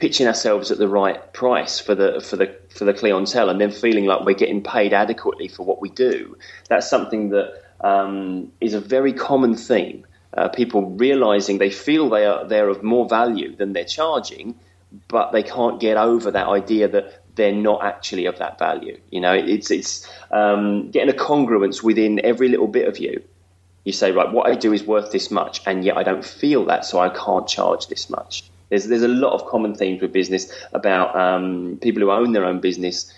pitching 0.00 0.26
ourselves 0.26 0.70
at 0.70 0.78
the 0.78 0.88
right 0.88 1.32
price 1.32 1.78
for 1.78 1.94
the 1.94 2.20
for 2.20 2.36
the 2.36 2.54
for 2.76 2.84
the 2.84 2.92
clientele, 2.92 3.48
and 3.48 3.60
then 3.60 3.70
feeling 3.70 4.04
like 4.04 4.26
we're 4.26 4.34
getting 4.34 4.62
paid 4.62 4.92
adequately 4.92 5.48
for 5.48 5.64
what 5.64 5.80
we 5.80 5.88
do. 5.90 6.36
That's 6.68 6.90
something 6.90 7.30
that 7.30 7.62
um, 7.80 8.52
is 8.60 8.74
a 8.74 8.80
very 8.80 9.12
common 9.12 9.54
theme. 9.54 10.04
Uh, 10.36 10.48
people 10.48 10.90
realizing 10.90 11.58
they 11.58 11.70
feel 11.70 12.10
they 12.10 12.26
are 12.26 12.44
they're 12.46 12.68
of 12.68 12.82
more 12.82 13.08
value 13.08 13.54
than 13.54 13.72
they're 13.72 13.84
charging, 13.84 14.56
but 15.06 15.30
they 15.30 15.44
can't 15.44 15.80
get 15.80 15.96
over 15.96 16.32
that 16.32 16.48
idea 16.48 16.88
that 16.88 17.22
they're 17.36 17.52
not 17.54 17.84
actually 17.84 18.26
of 18.26 18.38
that 18.38 18.58
value. 18.58 18.98
You 19.10 19.20
know, 19.20 19.34
it's 19.34 19.70
it's 19.70 20.08
um, 20.32 20.90
getting 20.90 21.14
a 21.14 21.16
congruence 21.16 21.80
within 21.80 22.20
every 22.24 22.48
little 22.48 22.66
bit 22.66 22.88
of 22.88 22.98
you 22.98 23.22
you 23.88 23.92
say, 23.92 24.12
right, 24.12 24.30
what 24.30 24.46
I 24.46 24.54
do 24.54 24.74
is 24.74 24.84
worth 24.84 25.12
this 25.12 25.30
much, 25.30 25.62
and 25.64 25.82
yet 25.82 25.96
I 25.96 26.02
don't 26.02 26.22
feel 26.22 26.66
that, 26.66 26.84
so 26.84 26.98
I 26.98 27.08
can't 27.08 27.48
charge 27.48 27.86
this 27.86 28.10
much. 28.10 28.44
There's, 28.68 28.86
there's 28.86 29.02
a 29.02 29.08
lot 29.08 29.32
of 29.32 29.46
common 29.46 29.74
themes 29.74 30.02
with 30.02 30.12
business 30.12 30.52
about 30.74 31.16
um, 31.16 31.78
people 31.80 32.02
who 32.02 32.10
own 32.10 32.32
their 32.32 32.44
own 32.44 32.60
business 32.60 33.10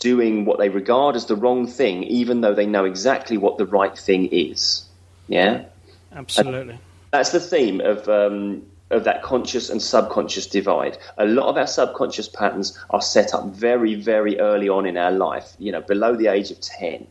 doing 0.00 0.44
what 0.44 0.58
they 0.58 0.68
regard 0.68 1.14
as 1.14 1.26
the 1.26 1.36
wrong 1.36 1.68
thing, 1.68 2.02
even 2.02 2.40
though 2.40 2.54
they 2.54 2.66
know 2.66 2.84
exactly 2.84 3.36
what 3.36 3.56
the 3.56 3.66
right 3.66 3.96
thing 3.96 4.26
is. 4.26 4.84
Yeah? 5.28 5.66
Absolutely. 6.12 6.74
And 6.74 6.80
that's 7.12 7.30
the 7.30 7.40
theme 7.40 7.80
of. 7.80 8.08
Um, 8.08 8.66
of 8.88 9.02
that 9.02 9.20
conscious 9.20 9.68
and 9.68 9.82
subconscious 9.82 10.46
divide. 10.46 10.96
A 11.18 11.26
lot 11.26 11.48
of 11.48 11.56
our 11.56 11.66
subconscious 11.66 12.28
patterns 12.28 12.78
are 12.90 13.02
set 13.02 13.34
up 13.34 13.46
very, 13.46 13.96
very 13.96 14.38
early 14.38 14.68
on 14.68 14.86
in 14.86 14.96
our 14.96 15.10
life, 15.10 15.56
you 15.58 15.72
know, 15.72 15.80
below 15.80 16.14
the 16.14 16.28
age 16.28 16.52
of 16.52 16.60
10. 16.60 17.04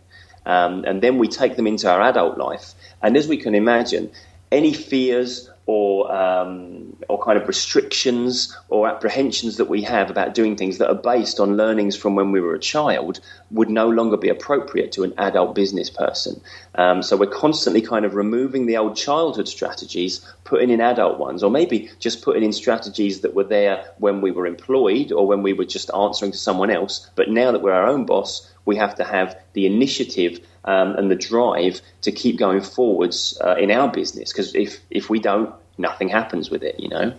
Um, 0.46 0.86
and 0.86 1.02
then 1.02 1.18
we 1.18 1.28
take 1.28 1.56
them 1.56 1.68
into 1.68 1.92
our 1.92 2.02
adult 2.02 2.38
life. 2.38 2.75
And 3.02 3.18
as 3.18 3.28
we 3.28 3.38
can 3.38 3.56
imagine, 3.56 4.12
any 4.52 4.74
fears 4.74 5.50
or 5.68 6.14
um, 6.16 6.96
or 7.10 7.24
kind 7.24 7.40
of 7.40 7.48
restrictions 7.48 8.56
or 8.70 8.88
apprehensions 8.88 9.58
that 9.58 9.66
we 9.66 9.82
have 9.82 10.12
about 10.12 10.36
doing 10.36 10.56
things 10.56 10.78
that 10.78 10.88
are 10.90 10.96
based 10.96 11.40
on 11.40 11.58
learnings 11.58 11.96
from 11.96 12.16
when 12.16 12.32
we 12.32 12.40
were 12.40 12.54
a 12.54 12.60
child 12.60 13.20
would 13.50 13.70
no 13.70 13.90
longer 13.90 14.18
be 14.18 14.30
appropriate 14.30 14.92
to 14.92 15.04
an 15.04 15.14
adult 15.18 15.56
business 15.56 15.90
person. 15.90 16.40
Um, 16.76 17.02
so 17.02 17.18
we're 17.18 17.28
constantly 17.28 17.82
kind 17.82 18.06
of 18.06 18.14
removing 18.14 18.68
the 18.68 18.78
old 18.78 18.96
childhood 18.96 19.48
strategies, 19.48 20.24
putting 20.44 20.70
in 20.70 20.82
adult 20.82 21.18
ones, 21.18 21.42
or 21.42 21.50
maybe 21.50 21.90
just 22.00 22.22
putting 22.22 22.44
in 22.44 22.54
strategies 22.54 23.22
that 23.22 23.34
were 23.34 23.44
there 23.44 23.86
when 23.98 24.22
we 24.22 24.30
were 24.30 24.46
employed 24.46 25.12
or 25.12 25.26
when 25.26 25.42
we 25.42 25.54
were 25.54 25.66
just 25.66 25.90
answering 25.94 26.32
to 26.32 26.38
someone 26.38 26.70
else. 26.70 27.10
But 27.16 27.30
now 27.30 27.52
that 27.52 27.64
we're 27.64 27.74
our 27.74 27.88
own 27.88 28.06
boss, 28.06 28.52
we 28.66 28.76
have 28.76 28.96
to 28.96 29.04
have 29.04 29.36
the 29.54 29.66
initiative 29.66 30.40
um, 30.66 30.96
and 30.96 31.10
the 31.10 31.16
drive 31.16 31.82
to 32.02 32.12
keep 32.12 32.38
going 32.38 32.62
forwards 32.62 33.40
uh, 33.44 33.56
in 33.56 33.72
our 33.72 33.90
business. 33.92 34.32
Because 34.32 34.54
if 34.54 34.80
if 34.90 35.10
we 35.10 35.20
don't, 35.20 35.54
nothing 35.78 36.10
happens 36.10 36.50
with 36.50 36.64
it. 36.64 36.80
You 36.80 36.90
know. 36.90 37.14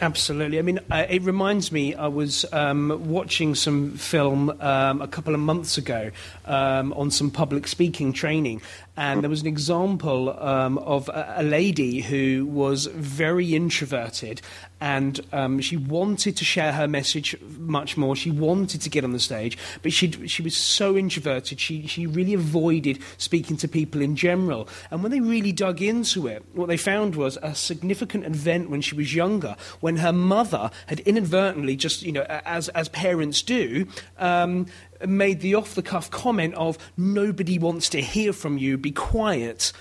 Absolutely. 0.00 0.58
I 0.58 0.62
mean, 0.62 0.80
uh, 0.90 1.06
it 1.08 1.22
reminds 1.22 1.70
me, 1.70 1.94
I 1.94 2.08
was 2.08 2.44
um, 2.52 3.08
watching 3.08 3.54
some 3.54 3.92
film 3.92 4.50
um, 4.60 5.00
a 5.00 5.06
couple 5.06 5.34
of 5.34 5.40
months 5.40 5.78
ago 5.78 6.10
um, 6.46 6.92
on 6.94 7.12
some 7.12 7.30
public 7.30 7.68
speaking 7.68 8.12
training, 8.12 8.60
and 8.96 9.22
there 9.22 9.30
was 9.30 9.42
an 9.42 9.46
example 9.46 10.36
um, 10.42 10.78
of 10.78 11.08
a, 11.08 11.34
a, 11.36 11.42
lady 11.44 12.00
who 12.00 12.44
was 12.44 12.86
very 12.86 13.54
introverted 13.54 14.42
and 14.84 15.20
um, 15.32 15.60
she 15.60 15.78
wanted 15.78 16.36
to 16.36 16.44
share 16.44 16.70
her 16.72 16.86
message 16.86 17.34
much 17.56 17.96
more. 17.96 18.14
She 18.14 18.30
wanted 18.30 18.82
to 18.82 18.90
get 18.90 19.02
on 19.02 19.12
the 19.12 19.18
stage, 19.18 19.56
but 19.80 19.94
she 19.94 20.10
she 20.26 20.42
was 20.42 20.54
so 20.54 20.94
introverted. 20.94 21.58
She 21.58 21.86
she 21.86 22.06
really 22.06 22.34
avoided 22.34 22.98
speaking 23.16 23.56
to 23.58 23.66
people 23.66 24.02
in 24.02 24.14
general. 24.14 24.68
And 24.90 25.02
when 25.02 25.10
they 25.10 25.20
really 25.20 25.52
dug 25.52 25.80
into 25.80 26.26
it, 26.26 26.44
what 26.52 26.68
they 26.68 26.76
found 26.76 27.16
was 27.16 27.38
a 27.42 27.54
significant 27.54 28.26
event 28.26 28.68
when 28.68 28.82
she 28.82 28.94
was 28.94 29.14
younger, 29.14 29.56
when 29.80 29.96
her 29.96 30.12
mother 30.12 30.70
had 30.88 31.00
inadvertently, 31.00 31.76
just 31.76 32.02
you 32.02 32.12
know, 32.12 32.26
as 32.28 32.68
as 32.68 32.90
parents 32.90 33.40
do. 33.40 33.86
Um, 34.18 34.66
made 35.06 35.40
the 35.40 35.54
off 35.54 35.74
the 35.74 35.82
cuff 35.82 36.10
comment 36.10 36.54
of, 36.54 36.78
nobody 36.96 37.58
wants 37.58 37.88
to 37.90 38.00
hear 38.00 38.32
from 38.32 38.58
you, 38.58 38.78
be 38.78 38.92
quiet. 38.92 39.72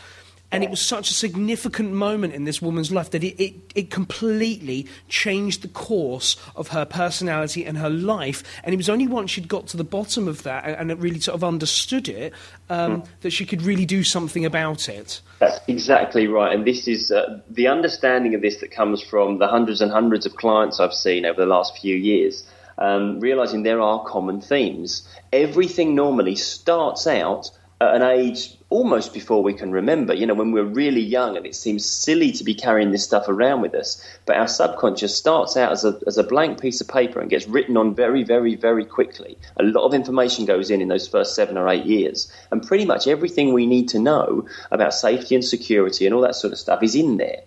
And 0.54 0.64
it 0.64 0.70
was 0.70 0.86
such 0.86 1.10
a 1.10 1.14
significant 1.14 1.94
moment 1.94 2.34
in 2.34 2.46
this 2.46 2.62
woman's 2.62 2.92
life 2.92 3.10
that 3.12 3.24
it, 3.24 3.42
it, 3.42 3.56
it, 3.76 3.92
completely 3.92 4.88
changed 5.10 5.64
the 5.64 5.68
course 5.68 6.38
of 6.56 6.70
her 6.70 6.86
personality 6.86 7.66
and 7.66 7.78
her 7.78 7.90
life. 7.90 8.44
And 8.64 8.74
it 8.74 8.78
was 8.78 8.90
only 8.90 9.08
once 9.08 9.32
she'd 9.32 9.48
got 9.48 9.68
to 9.68 9.78
the 9.78 9.84
bottom 9.84 10.28
of 10.28 10.44
that 10.44 10.66
and, 10.66 10.92
and 10.92 11.02
really 11.02 11.20
sort 11.20 11.36
of 11.36 11.44
understood 11.44 12.08
it 12.08 12.34
um, 12.70 13.02
mm. 13.02 13.08
that 13.22 13.32
she 13.32 13.46
could 13.46 13.64
really 13.64 13.86
do 13.86 14.04
something 14.04 14.46
about 14.46 14.88
it. 14.88 15.22
That's 15.40 15.60
exactly 15.68 16.28
right. 16.28 16.54
And 16.56 16.66
this 16.66 16.88
is 16.88 17.12
uh, 17.12 17.42
the 17.50 17.68
understanding 17.68 18.36
of 18.36 18.42
this 18.42 18.58
that 18.58 18.72
comes 18.72 19.02
from 19.02 19.40
the 19.40 19.48
hundreds 19.48 19.82
and 19.82 19.92
hundreds 19.92 20.26
of 20.26 20.36
clients 20.36 20.80
I've 20.80 20.94
seen 20.94 21.26
over 21.26 21.40
the 21.40 21.48
last 21.48 21.78
few 21.80 21.96
years 21.96 22.44
um, 22.78 23.20
realizing 23.20 23.64
there 23.64 23.82
are 23.82 24.04
common 24.06 24.42
themes. 24.42 25.08
Everything 25.32 25.96
normally 25.96 26.36
starts 26.36 27.08
out 27.08 27.52
an 27.92 28.02
age 28.02 28.56
almost 28.70 29.14
before 29.14 29.44
we 29.44 29.54
can 29.54 29.72
remember, 29.72 30.14
you 30.14 30.26
know, 30.26 30.34
when 30.34 30.52
we're 30.52 30.64
really 30.64 31.02
young 31.02 31.38
and 31.38 31.46
it 31.46 31.56
seems 31.56 31.86
silly 31.86 32.32
to 32.32 32.44
be 32.44 32.56
carrying 32.56 32.92
this 32.92 33.04
stuff 33.04 33.28
around 33.28 33.62
with 33.62 33.76
us. 33.76 34.04
But 34.26 34.38
our 34.38 34.48
subconscious 34.48 35.16
starts 35.16 35.56
out 35.56 35.72
as 35.72 35.86
a, 35.86 36.00
as 36.08 36.18
a 36.18 36.24
blank 36.24 36.60
piece 36.60 36.82
of 36.82 36.88
paper 36.88 37.20
and 37.20 37.30
gets 37.30 37.48
written 37.48 37.78
on 37.78 37.94
very, 37.94 38.24
very, 38.24 38.56
very 38.56 38.86
quickly. 38.86 39.38
A 39.58 39.64
lot 39.64 39.86
of 39.86 39.94
information 39.94 40.46
goes 40.46 40.72
in 40.72 40.82
in 40.82 40.88
those 40.88 41.08
first 41.08 41.36
seven 41.36 41.58
or 41.58 41.70
eight 41.70 41.86
years. 41.86 42.32
And 42.52 42.66
pretty 42.66 42.86
much 42.86 43.08
everything 43.08 43.54
we 43.54 43.68
need 43.68 43.90
to 43.90 44.00
know 44.00 44.48
about 44.72 44.94
safety 44.94 45.36
and 45.36 45.46
security 45.46 46.06
and 46.06 46.16
all 46.16 46.22
that 46.22 46.36
sort 46.36 46.54
of 46.54 46.60
stuff 46.60 46.82
is 46.82 46.96
in 46.96 47.18
there. 47.18 47.42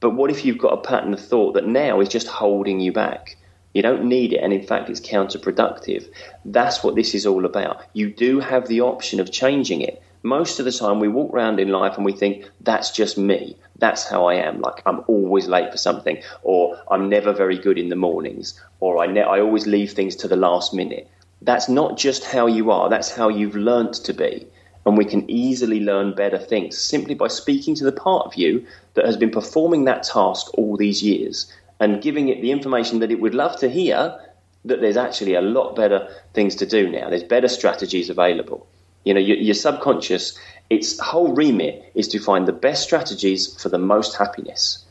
But 0.00 0.10
what 0.10 0.30
if 0.30 0.44
you've 0.44 0.58
got 0.58 0.78
a 0.78 0.88
pattern 0.88 1.14
of 1.14 1.20
thought 1.20 1.54
that 1.54 1.66
now 1.66 2.00
is 2.00 2.08
just 2.08 2.26
holding 2.26 2.80
you 2.80 2.92
back? 2.92 3.36
You 3.74 3.82
don't 3.82 4.04
need 4.04 4.32
it, 4.32 4.38
and 4.38 4.52
in 4.52 4.62
fact, 4.62 4.88
it's 4.88 5.00
counterproductive. 5.00 6.08
That's 6.44 6.84
what 6.84 6.94
this 6.94 7.12
is 7.12 7.26
all 7.26 7.44
about. 7.44 7.82
You 7.92 8.08
do 8.08 8.38
have 8.38 8.68
the 8.68 8.80
option 8.82 9.18
of 9.18 9.32
changing 9.32 9.80
it. 9.80 10.00
Most 10.22 10.60
of 10.60 10.64
the 10.64 10.72
time, 10.72 11.00
we 11.00 11.08
walk 11.08 11.34
around 11.34 11.58
in 11.58 11.68
life 11.68 11.96
and 11.96 12.04
we 12.06 12.12
think, 12.12 12.48
that's 12.60 12.92
just 12.92 13.18
me. 13.18 13.56
That's 13.78 14.08
how 14.08 14.26
I 14.26 14.34
am. 14.34 14.60
Like, 14.60 14.80
I'm 14.86 15.02
always 15.08 15.48
late 15.48 15.72
for 15.72 15.76
something, 15.76 16.22
or 16.44 16.78
I'm 16.88 17.08
never 17.08 17.32
very 17.32 17.58
good 17.58 17.76
in 17.76 17.88
the 17.88 17.96
mornings, 17.96 18.58
or 18.78 19.02
I, 19.02 19.06
ne- 19.08 19.22
I 19.22 19.40
always 19.40 19.66
leave 19.66 19.92
things 19.92 20.14
to 20.16 20.28
the 20.28 20.36
last 20.36 20.72
minute. 20.72 21.10
That's 21.42 21.68
not 21.68 21.98
just 21.98 22.24
how 22.24 22.46
you 22.46 22.70
are, 22.70 22.88
that's 22.88 23.10
how 23.10 23.28
you've 23.28 23.56
learnt 23.56 23.94
to 24.04 24.14
be. 24.14 24.46
And 24.86 24.96
we 24.96 25.04
can 25.04 25.28
easily 25.28 25.80
learn 25.80 26.14
better 26.14 26.38
things 26.38 26.78
simply 26.78 27.14
by 27.14 27.28
speaking 27.28 27.74
to 27.74 27.84
the 27.84 27.92
part 27.92 28.26
of 28.26 28.36
you 28.36 28.64
that 28.94 29.06
has 29.06 29.16
been 29.16 29.30
performing 29.30 29.84
that 29.84 30.04
task 30.04 30.56
all 30.56 30.76
these 30.76 31.02
years 31.02 31.52
and 31.84 32.00
giving 32.00 32.30
it 32.30 32.40
the 32.40 32.50
information 32.50 33.00
that 33.00 33.10
it 33.10 33.20
would 33.20 33.34
love 33.34 33.58
to 33.58 33.68
hear 33.68 34.18
that 34.64 34.80
there's 34.80 34.96
actually 34.96 35.34
a 35.34 35.42
lot 35.42 35.76
better 35.76 36.08
things 36.32 36.54
to 36.56 36.64
do 36.64 36.88
now. 36.90 37.10
There's 37.10 37.22
better 37.22 37.46
strategies 37.46 38.08
available. 38.08 38.66
You 39.04 39.12
know, 39.12 39.20
your, 39.20 39.36
your 39.36 39.54
subconscious, 39.54 40.38
its 40.70 40.98
whole 40.98 41.34
remit 41.34 41.92
is 41.94 42.08
to 42.08 42.18
find 42.18 42.48
the 42.48 42.54
best 42.54 42.84
strategies 42.84 43.60
for 43.62 43.68
the 43.68 43.76
most 43.76 44.16
happiness. 44.16 44.82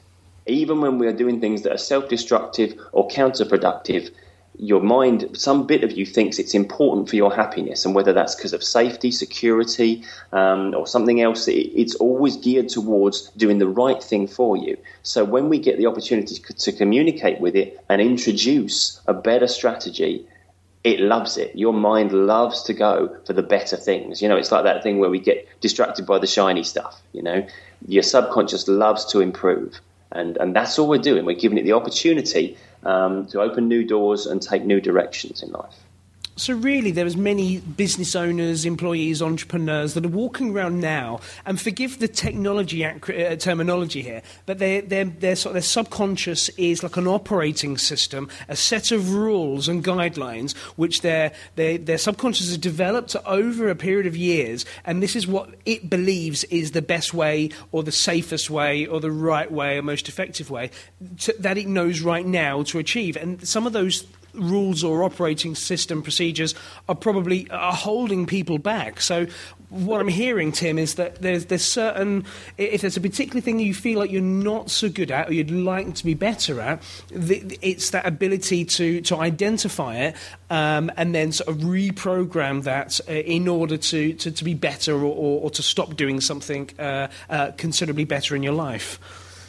Even 0.45 0.81
when 0.81 0.99
we 0.99 1.07
are 1.07 1.13
doing 1.23 1.41
things 1.41 1.63
that 1.63 1.73
are 1.73 1.79
self 1.79 2.09
destructive 2.09 2.79
or 2.91 3.07
counterproductive, 3.07 4.11
your 4.57 4.81
mind, 4.81 5.35
some 5.37 5.65
bit 5.65 5.83
of 5.83 5.91
you 5.93 6.05
thinks 6.05 6.37
it's 6.37 6.53
important 6.53 7.09
for 7.09 7.15
your 7.15 7.33
happiness, 7.33 7.85
and 7.85 7.95
whether 7.95 8.13
that's 8.13 8.35
because 8.35 8.53
of 8.53 8.63
safety, 8.63 9.11
security, 9.11 10.03
um, 10.31 10.75
or 10.75 10.85
something 10.85 11.21
else, 11.21 11.47
it, 11.47 11.53
it's 11.53 11.95
always 11.95 12.37
geared 12.37 12.69
towards 12.69 13.29
doing 13.31 13.57
the 13.57 13.67
right 13.67 14.01
thing 14.01 14.27
for 14.27 14.55
you. 14.55 14.77
So 15.01 15.23
when 15.23 15.49
we 15.49 15.59
get 15.59 15.77
the 15.77 15.87
opportunity 15.87 16.35
to 16.35 16.71
communicate 16.71 17.39
with 17.39 17.55
it 17.55 17.83
and 17.89 18.01
introduce 18.01 19.01
a 19.07 19.13
better 19.13 19.47
strategy, 19.47 20.27
it 20.83 20.99
loves 20.99 21.37
it. 21.37 21.55
Your 21.55 21.73
mind 21.73 22.11
loves 22.11 22.63
to 22.63 22.73
go 22.73 23.17
for 23.25 23.33
the 23.33 23.41
better 23.41 23.77
things. 23.77 24.21
You 24.21 24.29
know, 24.29 24.35
it's 24.35 24.51
like 24.51 24.65
that 24.65 24.83
thing 24.83 24.99
where 24.99 25.09
we 25.09 25.19
get 25.19 25.47
distracted 25.61 26.05
by 26.05 26.19
the 26.19 26.27
shiny 26.27 26.63
stuff. 26.63 27.01
You 27.13 27.23
know, 27.23 27.47
your 27.87 28.03
subconscious 28.03 28.67
loves 28.67 29.05
to 29.05 29.21
improve. 29.21 29.79
And, 30.11 30.37
and 30.37 30.55
that's 30.55 30.77
all 30.77 30.87
we're 30.87 30.99
doing. 30.99 31.25
We're 31.25 31.35
giving 31.35 31.57
it 31.57 31.63
the 31.63 31.73
opportunity 31.73 32.57
um, 32.85 33.27
to 33.27 33.41
open 33.41 33.67
new 33.67 33.83
doors 33.83 34.25
and 34.25 34.41
take 34.41 34.63
new 34.63 34.81
directions 34.81 35.43
in 35.43 35.51
life. 35.51 35.75
So 36.35 36.55
really, 36.55 36.89
there 36.89 37.05
many 37.15 37.59
business 37.59 38.15
owners, 38.15 38.65
employees, 38.65 39.21
entrepreneurs 39.21 39.93
that 39.93 40.03
are 40.03 40.09
walking 40.09 40.51
around 40.51 40.79
now, 40.79 41.19
and 41.45 41.61
forgive 41.61 41.99
the 41.99 42.07
technology 42.07 42.83
uh, 42.83 43.35
terminology 43.35 44.01
here, 44.01 44.23
but 44.47 44.57
their 44.57 44.81
their 44.81 45.05
their, 45.05 45.35
sort 45.35 45.51
of 45.51 45.53
their 45.53 45.61
subconscious 45.61 46.49
is 46.49 46.81
like 46.81 46.97
an 46.97 47.07
operating 47.07 47.77
system, 47.77 48.29
a 48.49 48.55
set 48.55 48.91
of 48.91 49.13
rules 49.13 49.67
and 49.67 49.83
guidelines 49.83 50.57
which 50.75 51.01
their 51.01 51.33
their 51.55 51.77
their 51.77 51.99
subconscious 51.99 52.47
has 52.47 52.57
developed 52.57 53.15
over 53.27 53.69
a 53.69 53.75
period 53.75 54.07
of 54.07 54.17
years, 54.17 54.65
and 54.85 55.03
this 55.03 55.15
is 55.15 55.27
what 55.27 55.51
it 55.65 55.87
believes 55.87 56.43
is 56.45 56.71
the 56.71 56.81
best 56.81 57.13
way, 57.13 57.51
or 57.71 57.83
the 57.83 57.91
safest 57.91 58.49
way, 58.49 58.87
or 58.87 58.99
the 58.99 59.11
right 59.11 59.51
way, 59.51 59.77
or 59.77 59.83
most 59.83 60.09
effective 60.09 60.49
way 60.49 60.71
to, 61.19 61.33
that 61.37 61.59
it 61.59 61.67
knows 61.67 62.01
right 62.01 62.25
now 62.25 62.63
to 62.63 62.79
achieve. 62.79 63.15
And 63.17 63.47
some 63.47 63.67
of 63.67 63.73
those 63.73 64.07
rules 64.33 64.83
or 64.83 65.03
operating 65.03 65.55
system 65.55 66.01
procedures 66.01 66.55
are 66.89 66.95
probably 66.95 67.49
are 67.49 67.73
holding 67.73 68.25
people 68.25 68.57
back. 68.57 69.01
So 69.01 69.27
what 69.69 69.99
I'm 70.01 70.07
hearing, 70.07 70.51
Tim, 70.51 70.77
is 70.77 70.95
that 70.95 71.21
there's 71.21 71.45
there's 71.45 71.65
certain 71.65 72.25
if 72.57 72.81
there's 72.81 72.97
a 72.97 73.01
particular 73.01 73.41
thing 73.41 73.59
you 73.59 73.73
feel 73.73 73.99
like 73.99 74.11
you're 74.11 74.21
not 74.21 74.69
so 74.69 74.89
good 74.89 75.11
at 75.11 75.29
or 75.29 75.33
you'd 75.33 75.51
like 75.51 75.95
to 75.95 76.05
be 76.05 76.13
better 76.13 76.61
at, 76.61 76.81
it's 77.11 77.89
that 77.89 78.05
ability 78.05 78.65
to 78.65 79.01
to 79.01 79.17
identify 79.17 79.95
it 79.95 80.15
um, 80.49 80.91
and 80.97 81.15
then 81.15 81.31
sort 81.31 81.49
of 81.49 81.63
reprogram 81.63 82.63
that 82.63 82.99
uh, 83.09 83.13
in 83.13 83.47
order 83.47 83.77
to, 83.77 84.13
to, 84.13 84.31
to 84.31 84.43
be 84.43 84.53
better 84.53 84.93
or, 84.93 85.05
or, 85.05 85.41
or, 85.41 85.49
to 85.49 85.63
stop 85.63 85.95
doing 85.95 86.21
something 86.21 86.69
uh, 86.77 87.07
uh, 87.29 87.51
considerably 87.57 88.05
better 88.05 88.35
in 88.35 88.43
your 88.43 88.53
life. 88.53 88.99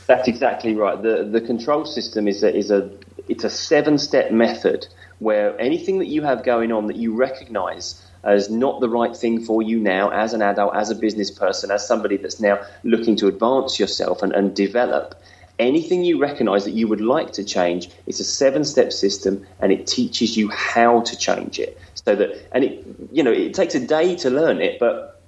That's 0.06 0.28
exactly 0.28 0.74
right. 0.74 1.00
The 1.00 1.24
the 1.24 1.40
control 1.40 1.84
system 1.86 2.28
is 2.28 2.42
a, 2.42 2.54
is 2.54 2.70
a 2.70 2.90
it's 3.28 3.44
a 3.44 3.50
seven 3.50 3.98
step 3.98 4.30
method 4.30 4.86
where 5.18 5.58
anything 5.60 5.98
that 5.98 6.08
you 6.08 6.22
have 6.22 6.44
going 6.44 6.72
on 6.72 6.88
that 6.88 6.96
you 6.96 7.14
recognize 7.14 8.02
as 8.22 8.50
not 8.50 8.80
the 8.80 8.88
right 8.88 9.16
thing 9.16 9.40
for 9.40 9.62
you 9.62 9.78
now 9.78 10.10
as 10.10 10.32
an 10.32 10.42
adult, 10.42 10.74
as 10.74 10.90
a 10.90 10.94
business 10.94 11.30
person, 11.30 11.70
as 11.70 11.86
somebody 11.86 12.16
that's 12.16 12.40
now 12.40 12.58
looking 12.82 13.16
to 13.16 13.26
advance 13.26 13.78
yourself 13.78 14.22
and, 14.22 14.32
and 14.32 14.56
develop, 14.56 15.20
anything 15.58 16.04
you 16.04 16.18
recognize 16.18 16.64
that 16.64 16.72
you 16.72 16.88
would 16.88 17.00
like 17.00 17.32
to 17.32 17.44
change, 17.44 17.90
it's 18.06 18.20
a 18.20 18.24
seven 18.24 18.64
step 18.64 18.92
system 18.92 19.46
and 19.60 19.72
it 19.72 19.86
teaches 19.86 20.36
you 20.36 20.48
how 20.48 21.02
to 21.02 21.16
change 21.16 21.58
it. 21.58 21.78
So 21.94 22.16
that, 22.16 22.48
and 22.52 22.64
it, 22.64 22.86
you 23.12 23.22
know, 23.22 23.32
it 23.32 23.54
takes 23.54 23.74
a 23.74 23.86
day 23.86 24.16
to 24.16 24.30
learn 24.30 24.60
it, 24.60 24.78
but 24.80 25.20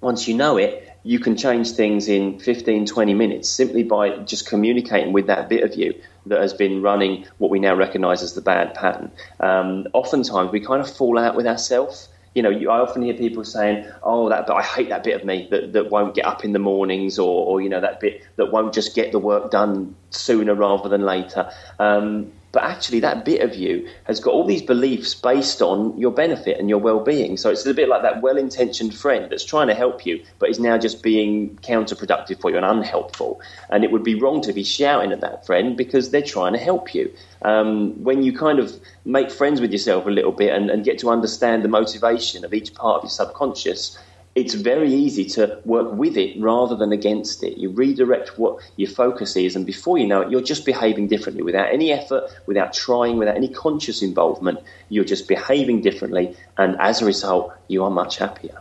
once 0.00 0.28
you 0.28 0.34
know 0.34 0.56
it, 0.58 0.85
you 1.06 1.20
can 1.20 1.36
change 1.36 1.70
things 1.70 2.08
in 2.08 2.40
15, 2.40 2.84
20 2.84 3.14
minutes 3.14 3.48
simply 3.48 3.84
by 3.84 4.16
just 4.18 4.48
communicating 4.48 5.12
with 5.12 5.28
that 5.28 5.48
bit 5.48 5.62
of 5.62 5.76
you 5.76 5.94
that 6.26 6.40
has 6.40 6.52
been 6.52 6.82
running 6.82 7.24
what 7.38 7.48
we 7.48 7.60
now 7.60 7.76
recognize 7.76 8.24
as 8.24 8.34
the 8.34 8.40
bad 8.40 8.74
pattern. 8.74 9.12
Um, 9.38 9.86
oftentimes, 9.92 10.50
we 10.50 10.58
kind 10.58 10.80
of 10.80 10.90
fall 10.90 11.16
out 11.16 11.36
with 11.36 11.46
ourselves. 11.46 12.08
You 12.34 12.42
know, 12.42 12.50
you, 12.50 12.70
I 12.70 12.80
often 12.80 13.02
hear 13.02 13.14
people 13.14 13.44
saying, 13.44 13.86
"Oh, 14.02 14.28
that, 14.30 14.48
but 14.48 14.56
I 14.56 14.62
hate 14.62 14.88
that 14.88 15.04
bit 15.04 15.14
of 15.14 15.24
me 15.24 15.46
that, 15.52 15.74
that 15.74 15.90
won't 15.92 16.16
get 16.16 16.26
up 16.26 16.44
in 16.44 16.52
the 16.52 16.58
mornings, 16.58 17.20
or, 17.20 17.46
or 17.46 17.60
you 17.60 17.68
know, 17.68 17.80
that 17.80 18.00
bit 18.00 18.26
that 18.34 18.50
won't 18.50 18.74
just 18.74 18.96
get 18.96 19.12
the 19.12 19.20
work 19.20 19.52
done 19.52 19.94
sooner 20.10 20.56
rather 20.56 20.88
than 20.88 21.02
later." 21.02 21.52
Um, 21.78 22.32
but 22.56 22.64
actually 22.64 23.00
that 23.00 23.22
bit 23.22 23.42
of 23.42 23.54
you 23.54 23.86
has 24.04 24.18
got 24.18 24.32
all 24.32 24.46
these 24.46 24.62
beliefs 24.62 25.14
based 25.14 25.60
on 25.60 25.94
your 25.98 26.10
benefit 26.10 26.58
and 26.58 26.70
your 26.70 26.78
well-being. 26.78 27.36
So 27.36 27.50
it's 27.50 27.66
a 27.66 27.74
bit 27.74 27.86
like 27.86 28.00
that 28.00 28.22
well-intentioned 28.22 28.94
friend 28.94 29.30
that's 29.30 29.44
trying 29.44 29.66
to 29.66 29.74
help 29.74 30.06
you, 30.06 30.24
but 30.38 30.48
is 30.48 30.58
now 30.58 30.78
just 30.78 31.02
being 31.02 31.56
counterproductive 31.56 32.40
for 32.40 32.50
you 32.50 32.56
and 32.56 32.64
unhelpful. 32.64 33.42
And 33.68 33.84
it 33.84 33.92
would 33.92 34.02
be 34.02 34.14
wrong 34.14 34.40
to 34.40 34.54
be 34.54 34.64
shouting 34.64 35.12
at 35.12 35.20
that 35.20 35.44
friend 35.44 35.76
because 35.76 36.12
they're 36.12 36.22
trying 36.22 36.54
to 36.54 36.58
help 36.58 36.94
you. 36.94 37.12
Um, 37.42 38.02
when 38.02 38.22
you 38.22 38.34
kind 38.34 38.58
of 38.58 38.72
make 39.04 39.30
friends 39.30 39.60
with 39.60 39.70
yourself 39.70 40.06
a 40.06 40.10
little 40.10 40.32
bit 40.32 40.54
and, 40.54 40.70
and 40.70 40.82
get 40.82 40.98
to 41.00 41.10
understand 41.10 41.62
the 41.62 41.68
motivation 41.68 42.42
of 42.42 42.54
each 42.54 42.72
part 42.72 42.96
of 42.96 43.02
your 43.04 43.10
subconscious, 43.10 43.98
it's 44.36 44.52
very 44.52 44.92
easy 44.92 45.24
to 45.24 45.58
work 45.64 45.90
with 45.92 46.18
it 46.18 46.38
rather 46.38 46.76
than 46.76 46.92
against 46.92 47.42
it. 47.42 47.56
You 47.56 47.70
redirect 47.70 48.38
what 48.38 48.60
your 48.76 48.90
focus 48.90 49.34
is, 49.34 49.56
and 49.56 49.64
before 49.64 49.96
you 49.96 50.06
know 50.06 50.20
it, 50.20 50.30
you're 50.30 50.42
just 50.42 50.66
behaving 50.66 51.08
differently 51.08 51.42
without 51.42 51.72
any 51.72 51.90
effort, 51.90 52.30
without 52.44 52.74
trying, 52.74 53.16
without 53.16 53.36
any 53.36 53.48
conscious 53.48 54.02
involvement. 54.02 54.60
You're 54.90 55.06
just 55.06 55.26
behaving 55.26 55.80
differently, 55.80 56.36
and 56.58 56.76
as 56.78 57.00
a 57.00 57.06
result, 57.06 57.54
you 57.68 57.82
are 57.82 57.90
much 57.90 58.18
happier. 58.18 58.60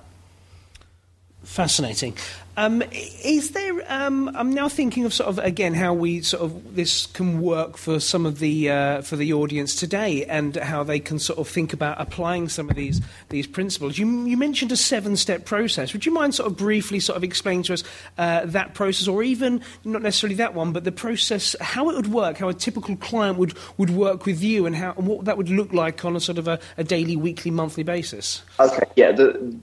Fascinating. 1.46 2.18
Um, 2.58 2.82
is 2.92 3.52
there? 3.52 3.84
Um, 3.92 4.32
I'm 4.34 4.54
now 4.54 4.70
thinking 4.70 5.04
of 5.04 5.14
sort 5.14 5.30
of 5.30 5.40
again 5.40 5.74
how 5.74 5.94
we 5.94 6.22
sort 6.22 6.44
of 6.44 6.76
this 6.76 7.06
can 7.08 7.42
work 7.42 7.76
for 7.78 8.00
some 8.00 8.26
of 8.26 8.40
the 8.40 8.70
uh, 8.70 9.02
for 9.02 9.18
the 9.18 9.34
audience 9.34 9.76
today, 9.76 10.24
and 10.26 10.56
how 10.56 10.84
they 10.84 11.00
can 11.00 11.20
sort 11.20 11.38
of 11.38 11.50
think 11.50 11.74
about 11.74 12.00
applying 12.00 12.48
some 12.48 12.70
of 12.70 12.78
these 12.78 13.02
these 13.30 13.46
principles. 13.46 13.98
You, 13.98 14.26
you 14.26 14.38
mentioned 14.38 14.72
a 14.72 14.78
seven 14.78 15.18
step 15.18 15.44
process. 15.44 15.92
Would 15.92 16.06
you 16.06 16.14
mind 16.14 16.34
sort 16.34 16.50
of 16.50 16.58
briefly 16.58 17.02
sort 17.02 17.18
of 17.18 17.24
explaining 17.26 17.64
to 17.64 17.74
us 17.74 17.84
uh, 18.18 18.46
that 18.46 18.74
process, 18.74 19.08
or 19.08 19.22
even 19.22 19.62
not 19.84 20.02
necessarily 20.02 20.36
that 20.36 20.54
one, 20.54 20.72
but 20.72 20.86
the 20.86 20.94
process, 20.94 21.58
how 21.60 21.90
it 21.90 21.96
would 21.96 22.08
work, 22.08 22.38
how 22.38 22.48
a 22.48 22.54
typical 22.54 22.96
client 22.96 23.38
would 23.38 23.54
would 23.78 23.90
work 23.90 24.26
with 24.26 24.42
you, 24.42 24.66
and 24.66 24.78
how 24.78 24.94
and 24.98 25.08
what 25.08 25.26
that 25.26 25.36
would 25.36 25.50
look 25.50 25.74
like 25.74 26.06
on 26.06 26.16
a 26.16 26.22
sort 26.22 26.38
of 26.38 26.48
a, 26.48 26.58
a 26.78 26.86
daily, 26.86 27.18
weekly, 27.18 27.52
monthly 27.52 27.84
basis? 27.84 28.44
Okay, 28.60 28.86
yeah. 28.96 29.12
The, 29.12 29.60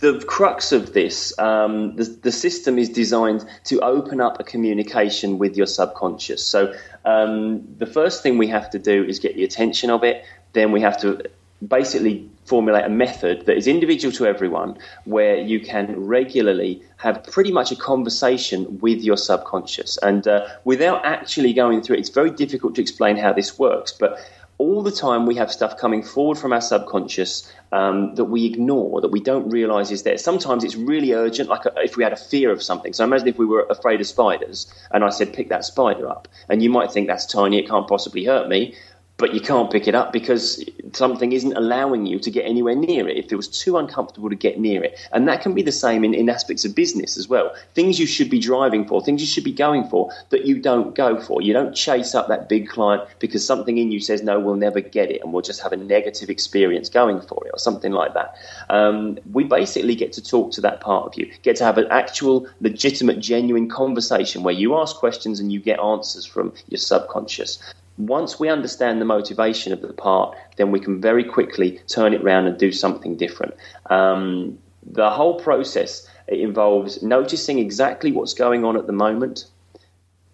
the 0.00 0.24
crux 0.26 0.72
of 0.72 0.92
this, 0.92 1.38
um, 1.38 1.96
the, 1.96 2.04
the, 2.04 2.32
system 2.32 2.78
is 2.78 2.88
designed 2.88 3.44
to 3.64 3.80
open 3.80 4.20
up 4.20 4.40
a 4.40 4.44
communication 4.44 5.38
with 5.38 5.56
your 5.56 5.66
subconscious. 5.66 6.44
So 6.44 6.74
um, 7.04 7.62
the 7.78 7.86
first 7.86 8.22
thing 8.22 8.38
we 8.38 8.48
have 8.48 8.70
to 8.70 8.78
do 8.78 9.04
is 9.04 9.18
get 9.18 9.34
the 9.34 9.44
attention 9.44 9.90
of 9.90 10.02
it. 10.02 10.24
Then 10.52 10.72
we 10.72 10.80
have 10.80 10.98
to 11.02 11.22
basically 11.66 12.28
formulate 12.44 12.84
a 12.84 12.88
method 12.88 13.46
that 13.46 13.56
is 13.56 13.66
individual 13.66 14.12
to 14.12 14.26
everyone, 14.26 14.76
where 15.04 15.36
you 15.36 15.60
can 15.60 15.98
regularly 15.98 16.82
have 16.96 17.22
pretty 17.24 17.52
much 17.52 17.72
a 17.72 17.76
conversation 17.76 18.78
with 18.80 19.02
your 19.02 19.16
subconscious. 19.16 19.98
And 19.98 20.26
uh, 20.28 20.46
without 20.64 21.04
actually 21.04 21.52
going 21.52 21.82
through 21.82 21.96
it, 21.96 22.00
it's 22.00 22.10
very 22.10 22.30
difficult 22.30 22.74
to 22.76 22.82
explain 22.82 23.16
how 23.16 23.32
this 23.32 23.58
works. 23.58 23.92
But 23.92 24.18
all 24.58 24.82
the 24.82 24.92
time 24.92 25.26
we 25.26 25.34
have 25.36 25.50
stuff 25.50 25.76
coming 25.76 26.02
forward 26.02 26.38
from 26.38 26.52
our 26.52 26.60
subconscious 26.60 27.50
um, 27.72 28.14
that 28.14 28.24
we 28.24 28.46
ignore, 28.46 29.00
that 29.00 29.08
we 29.08 29.20
don't 29.20 29.50
realize 29.50 29.90
is 29.90 30.04
there. 30.04 30.16
Sometimes 30.16 30.62
it's 30.62 30.76
really 30.76 31.12
urgent, 31.12 31.48
like 31.48 31.62
if 31.76 31.96
we 31.96 32.04
had 32.04 32.12
a 32.12 32.16
fear 32.16 32.52
of 32.52 32.62
something. 32.62 32.92
So 32.92 33.02
imagine 33.04 33.28
if 33.28 33.38
we 33.38 33.46
were 33.46 33.66
afraid 33.68 34.00
of 34.00 34.06
spiders 34.06 34.72
and 34.92 35.02
I 35.02 35.10
said, 35.10 35.32
pick 35.32 35.48
that 35.48 35.64
spider 35.64 36.08
up. 36.08 36.28
And 36.48 36.62
you 36.62 36.70
might 36.70 36.92
think 36.92 37.08
that's 37.08 37.26
tiny, 37.26 37.58
it 37.58 37.68
can't 37.68 37.88
possibly 37.88 38.24
hurt 38.24 38.48
me 38.48 38.74
but 39.16 39.32
you 39.32 39.40
can't 39.40 39.70
pick 39.70 39.86
it 39.86 39.94
up 39.94 40.12
because 40.12 40.64
something 40.92 41.32
isn't 41.32 41.56
allowing 41.56 42.04
you 42.04 42.18
to 42.18 42.30
get 42.30 42.42
anywhere 42.42 42.74
near 42.74 43.08
it. 43.08 43.16
If 43.16 43.32
it 43.32 43.36
was 43.36 43.46
too 43.46 43.78
uncomfortable 43.78 44.28
to 44.28 44.34
get 44.34 44.58
near 44.58 44.82
it. 44.82 44.98
And 45.12 45.28
that 45.28 45.40
can 45.40 45.54
be 45.54 45.62
the 45.62 45.72
same 45.72 46.02
in, 46.04 46.14
in 46.14 46.28
aspects 46.28 46.64
of 46.64 46.74
business 46.74 47.16
as 47.16 47.28
well. 47.28 47.54
Things 47.74 48.00
you 48.00 48.06
should 48.06 48.28
be 48.28 48.40
driving 48.40 48.86
for, 48.86 49.00
things 49.00 49.20
you 49.20 49.26
should 49.26 49.44
be 49.44 49.52
going 49.52 49.88
for 49.88 50.12
that 50.30 50.46
you 50.46 50.60
don't 50.60 50.96
go 50.96 51.20
for. 51.20 51.40
You 51.40 51.52
don't 51.52 51.74
chase 51.74 52.14
up 52.14 52.26
that 52.28 52.48
big 52.48 52.68
client 52.68 53.08
because 53.20 53.46
something 53.46 53.78
in 53.78 53.92
you 53.92 54.00
says, 54.00 54.22
no, 54.22 54.40
we'll 54.40 54.56
never 54.56 54.80
get 54.80 55.10
it 55.12 55.22
and 55.22 55.32
we'll 55.32 55.42
just 55.42 55.62
have 55.62 55.72
a 55.72 55.76
negative 55.76 56.28
experience 56.28 56.88
going 56.88 57.20
for 57.20 57.46
it 57.46 57.50
or 57.52 57.58
something 57.58 57.92
like 57.92 58.14
that. 58.14 58.36
Um, 58.68 59.18
we 59.32 59.44
basically 59.44 59.94
get 59.94 60.12
to 60.14 60.24
talk 60.24 60.50
to 60.52 60.60
that 60.62 60.80
part 60.80 61.06
of 61.06 61.14
you, 61.16 61.32
get 61.42 61.56
to 61.56 61.64
have 61.64 61.78
an 61.78 61.86
actual, 61.90 62.48
legitimate, 62.60 63.20
genuine 63.20 63.68
conversation 63.68 64.42
where 64.42 64.54
you 64.54 64.76
ask 64.76 64.96
questions 64.96 65.38
and 65.38 65.52
you 65.52 65.60
get 65.60 65.78
answers 65.78 66.26
from 66.26 66.52
your 66.68 66.78
subconscious. 66.78 67.58
Once 67.96 68.40
we 68.40 68.48
understand 68.48 69.00
the 69.00 69.04
motivation 69.04 69.72
of 69.72 69.80
the 69.80 69.92
part, 69.92 70.36
then 70.56 70.70
we 70.70 70.80
can 70.80 71.00
very 71.00 71.24
quickly 71.24 71.80
turn 71.86 72.12
it 72.12 72.22
around 72.22 72.46
and 72.46 72.58
do 72.58 72.72
something 72.72 73.16
different. 73.16 73.54
Um, 73.88 74.58
the 74.84 75.10
whole 75.10 75.40
process 75.40 76.06
involves 76.28 77.02
noticing 77.02 77.58
exactly 77.58 78.12
what's 78.12 78.34
going 78.34 78.64
on 78.64 78.76
at 78.76 78.86
the 78.86 78.92
moment, 78.92 79.46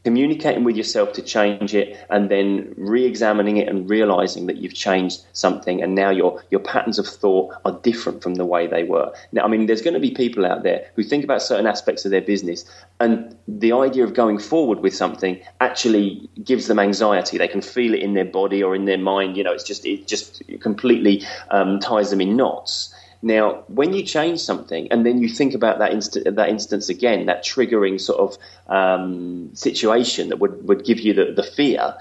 communicating 0.04 0.64
with 0.64 0.76
yourself 0.76 1.12
to 1.12 1.22
change 1.22 1.74
it 1.74 1.98
and 2.08 2.30
then 2.30 2.72
re-examining 2.76 3.58
it 3.58 3.68
and 3.68 3.88
realizing 3.88 4.46
that 4.46 4.56
you've 4.56 4.74
changed 4.74 5.22
something 5.32 5.82
and 5.82 5.94
now 5.94 6.10
your 6.10 6.42
your 6.50 6.60
patterns 6.60 6.98
of 6.98 7.06
thought 7.06 7.54
are 7.64 7.78
different 7.82 8.22
from 8.22 8.36
the 8.36 8.44
way 8.44 8.66
they 8.66 8.84
were. 8.84 9.12
Now 9.32 9.44
i 9.44 9.48
mean 9.48 9.66
there's 9.66 9.82
going 9.82 9.94
to 9.94 10.00
be 10.00 10.10
people 10.10 10.46
out 10.46 10.62
there 10.62 10.86
who 10.94 11.02
think 11.02 11.24
about 11.24 11.42
certain 11.42 11.66
aspects 11.66 12.04
of 12.04 12.10
their 12.10 12.22
business 12.22 12.64
and 12.98 13.36
the 13.46 13.72
idea 13.72 14.04
of 14.04 14.14
going 14.14 14.38
forward 14.38 14.80
with 14.80 14.94
something 14.94 15.40
actually 15.60 16.28
gives 16.42 16.66
them 16.66 16.78
anxiety. 16.78 17.36
They 17.38 17.48
can 17.48 17.62
feel 17.62 17.94
it 17.94 18.00
in 18.00 18.14
their 18.14 18.24
body 18.24 18.62
or 18.62 18.74
in 18.74 18.86
their 18.86 18.98
mind 18.98 19.36
you 19.36 19.44
know 19.44 19.52
it's 19.52 19.64
just 19.64 19.84
it 19.84 20.06
just 20.06 20.42
completely 20.60 21.22
um, 21.50 21.78
ties 21.78 22.10
them 22.10 22.20
in 22.20 22.36
knots 22.36 22.94
now, 23.22 23.64
when 23.68 23.92
you 23.92 24.02
change 24.02 24.40
something 24.40 24.90
and 24.90 25.04
then 25.04 25.20
you 25.20 25.28
think 25.28 25.54
about 25.54 25.78
that, 25.78 25.92
inst- 25.92 26.24
that 26.24 26.48
instance 26.48 26.88
again, 26.88 27.26
that 27.26 27.44
triggering 27.44 28.00
sort 28.00 28.18
of 28.18 28.38
um, 28.74 29.50
situation 29.54 30.30
that 30.30 30.38
would, 30.38 30.66
would 30.66 30.84
give 30.84 31.00
you 31.00 31.12
the, 31.12 31.32
the 31.32 31.42
fear, 31.42 31.94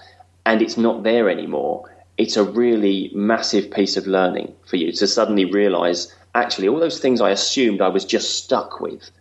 and 0.45 0.61
it's 0.61 0.77
not 0.77 1.03
there 1.03 1.29
anymore, 1.29 1.89
it's 2.17 2.37
a 2.37 2.43
really 2.43 3.11
massive 3.13 3.69
piece 3.71 3.97
of 3.97 4.07
learning 4.07 4.53
for 4.65 4.77
you 4.77 4.91
to 4.93 5.07
suddenly 5.07 5.45
realize 5.45 6.13
actually 6.35 6.67
all 6.67 6.79
those 6.79 6.99
things 6.99 7.21
I 7.21 7.31
assumed 7.31 7.81
I 7.81 7.89
was 7.89 8.05
just 8.05 8.43
stuck 8.43 8.79
with. 8.79 9.11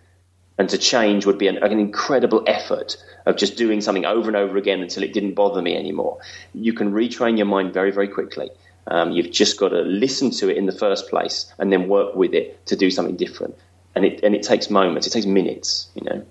And 0.57 0.69
to 0.71 0.79
change 0.79 1.25
would 1.25 1.39
be 1.39 1.47
an, 1.47 1.59
an 1.59 1.79
incredible 1.79 2.43
effort 2.47 2.97
of 3.27 3.37
just 3.37 3.57
doing 3.57 3.81
something 3.81 4.05
over 4.05 4.27
and 4.27 4.37
over 4.37 4.57
again 4.57 4.81
until 4.81 5.05
it 5.05 5.13
didn't 5.13 5.35
bother 5.35 5.63
me 5.63 5.77
anymore. 5.77 6.19
You 6.53 6.73
can 6.73 6.93
retrain 6.93 7.37
your 7.37 7.47
mind 7.47 7.73
very, 7.73 7.93
very 7.93 8.09
quickly. 8.09 8.51
Um, 8.89 9.13
you've 9.13 9.31
just 9.31 9.59
got 9.59 9.69
to 9.69 9.83
listen 9.83 10.31
to 10.33 10.49
it 10.49 10.57
in 10.57 10.67
the 10.67 10.73
first 10.73 11.09
place 11.09 11.53
and 11.59 11.73
then 11.73 11.89
work 11.89 12.15
with 12.15 12.35
it 12.35 12.65
to 12.67 12.77
do 12.77 12.91
something 12.91 13.17
different. 13.17 13.57
And 13.95 14.05
it, 14.05 14.23
and 14.23 14.35
it 14.35 14.43
takes 14.43 14.71
moments, 14.71 15.07
it 15.07 15.11
takes 15.11 15.27
minutes, 15.27 15.89
you 15.95 16.03
know. 16.03 16.25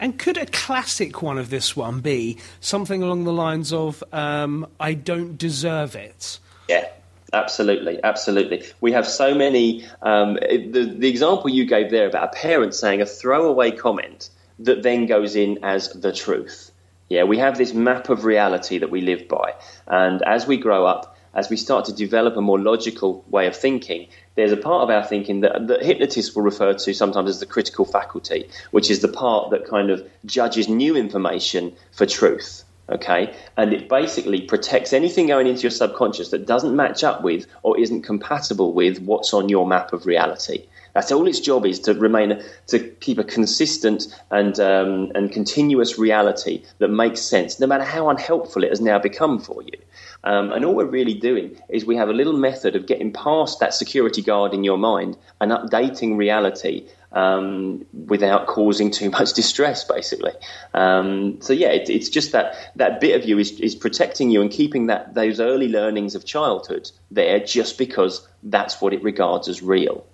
And 0.00 0.18
could 0.18 0.36
a 0.36 0.46
classic 0.46 1.22
one 1.22 1.38
of 1.38 1.50
this 1.50 1.76
one 1.76 2.00
be 2.00 2.38
something 2.60 3.02
along 3.02 3.24
the 3.24 3.32
lines 3.32 3.72
of, 3.72 4.02
um, 4.12 4.66
I 4.80 4.94
don't 4.94 5.38
deserve 5.38 5.94
it? 5.94 6.40
Yeah, 6.68 6.88
absolutely, 7.32 8.00
absolutely. 8.02 8.64
We 8.80 8.92
have 8.92 9.06
so 9.06 9.34
many. 9.34 9.86
Um, 10.02 10.34
the, 10.34 10.94
the 10.98 11.08
example 11.08 11.48
you 11.48 11.64
gave 11.64 11.90
there 11.90 12.06
about 12.06 12.34
a 12.34 12.36
parent 12.36 12.74
saying 12.74 13.00
a 13.00 13.06
throwaway 13.06 13.70
comment 13.70 14.30
that 14.58 14.82
then 14.82 15.06
goes 15.06 15.36
in 15.36 15.60
as 15.62 15.90
the 15.92 16.12
truth. 16.12 16.72
Yeah, 17.08 17.24
we 17.24 17.38
have 17.38 17.56
this 17.56 17.72
map 17.72 18.08
of 18.08 18.24
reality 18.24 18.78
that 18.78 18.90
we 18.90 19.00
live 19.00 19.28
by. 19.28 19.54
And 19.86 20.22
as 20.22 20.46
we 20.46 20.56
grow 20.56 20.86
up, 20.86 21.13
as 21.34 21.50
we 21.50 21.56
start 21.56 21.84
to 21.86 21.92
develop 21.92 22.36
a 22.36 22.40
more 22.40 22.58
logical 22.58 23.24
way 23.28 23.46
of 23.46 23.56
thinking, 23.56 24.08
there's 24.36 24.52
a 24.52 24.56
part 24.56 24.82
of 24.82 24.90
our 24.90 25.04
thinking 25.04 25.40
that, 25.40 25.66
that 25.66 25.84
hypnotists 25.84 26.34
will 26.34 26.42
refer 26.42 26.74
to 26.74 26.94
sometimes 26.94 27.30
as 27.30 27.40
the 27.40 27.46
critical 27.46 27.84
faculty, 27.84 28.48
which 28.70 28.90
is 28.90 29.00
the 29.00 29.08
part 29.08 29.50
that 29.50 29.66
kind 29.66 29.90
of 29.90 30.08
judges 30.24 30.68
new 30.68 30.96
information 30.96 31.74
for 31.92 32.06
truth. 32.06 32.64
Okay, 32.86 33.34
and 33.56 33.72
it 33.72 33.88
basically 33.88 34.42
protects 34.42 34.92
anything 34.92 35.28
going 35.28 35.46
into 35.46 35.62
your 35.62 35.70
subconscious 35.70 36.28
that 36.30 36.46
doesn't 36.46 36.76
match 36.76 37.02
up 37.02 37.22
with 37.22 37.46
or 37.62 37.78
isn't 37.78 38.02
compatible 38.02 38.74
with 38.74 38.98
what's 39.00 39.32
on 39.32 39.48
your 39.48 39.66
map 39.66 39.94
of 39.94 40.04
reality. 40.04 40.66
That's 40.94 41.10
all 41.12 41.26
its 41.26 41.40
job 41.40 41.66
is 41.66 41.80
to 41.80 41.94
remain 41.94 42.42
to 42.68 42.78
keep 42.78 43.18
a 43.18 43.24
consistent 43.24 44.06
and 44.30 44.58
um, 44.60 45.12
and 45.14 45.30
continuous 45.30 45.98
reality 45.98 46.62
that 46.78 46.88
makes 46.88 47.20
sense, 47.20 47.60
no 47.60 47.66
matter 47.66 47.84
how 47.84 48.08
unhelpful 48.08 48.64
it 48.64 48.70
has 48.70 48.80
now 48.80 48.98
become 48.98 49.40
for 49.40 49.62
you. 49.62 49.78
Um, 50.22 50.52
and 50.52 50.64
all 50.64 50.74
we're 50.74 50.86
really 50.86 51.14
doing 51.14 51.60
is 51.68 51.84
we 51.84 51.96
have 51.96 52.08
a 52.08 52.12
little 52.12 52.32
method 52.32 52.76
of 52.76 52.86
getting 52.86 53.12
past 53.12 53.60
that 53.60 53.74
security 53.74 54.22
guard 54.22 54.54
in 54.54 54.64
your 54.64 54.78
mind 54.78 55.18
and 55.40 55.52
updating 55.52 56.16
reality 56.16 56.88
um, 57.12 57.84
without 57.92 58.46
causing 58.46 58.90
too 58.90 59.10
much 59.10 59.32
distress, 59.34 59.84
basically. 59.84 60.32
Um, 60.72 61.40
so 61.40 61.52
yeah, 61.52 61.68
it, 61.68 61.90
it's 61.90 62.08
just 62.08 62.32
that 62.32 62.54
that 62.76 63.00
bit 63.00 63.20
of 63.20 63.28
you 63.28 63.38
is, 63.38 63.58
is 63.60 63.74
protecting 63.74 64.30
you 64.30 64.40
and 64.40 64.50
keeping 64.50 64.86
that 64.86 65.14
those 65.14 65.40
early 65.40 65.68
learnings 65.68 66.14
of 66.14 66.24
childhood 66.24 66.90
there, 67.10 67.40
just 67.40 67.78
because 67.78 68.26
that's 68.42 68.80
what 68.80 68.92
it 68.92 69.02
regards 69.02 69.48
as 69.48 69.62
real. 69.62 70.06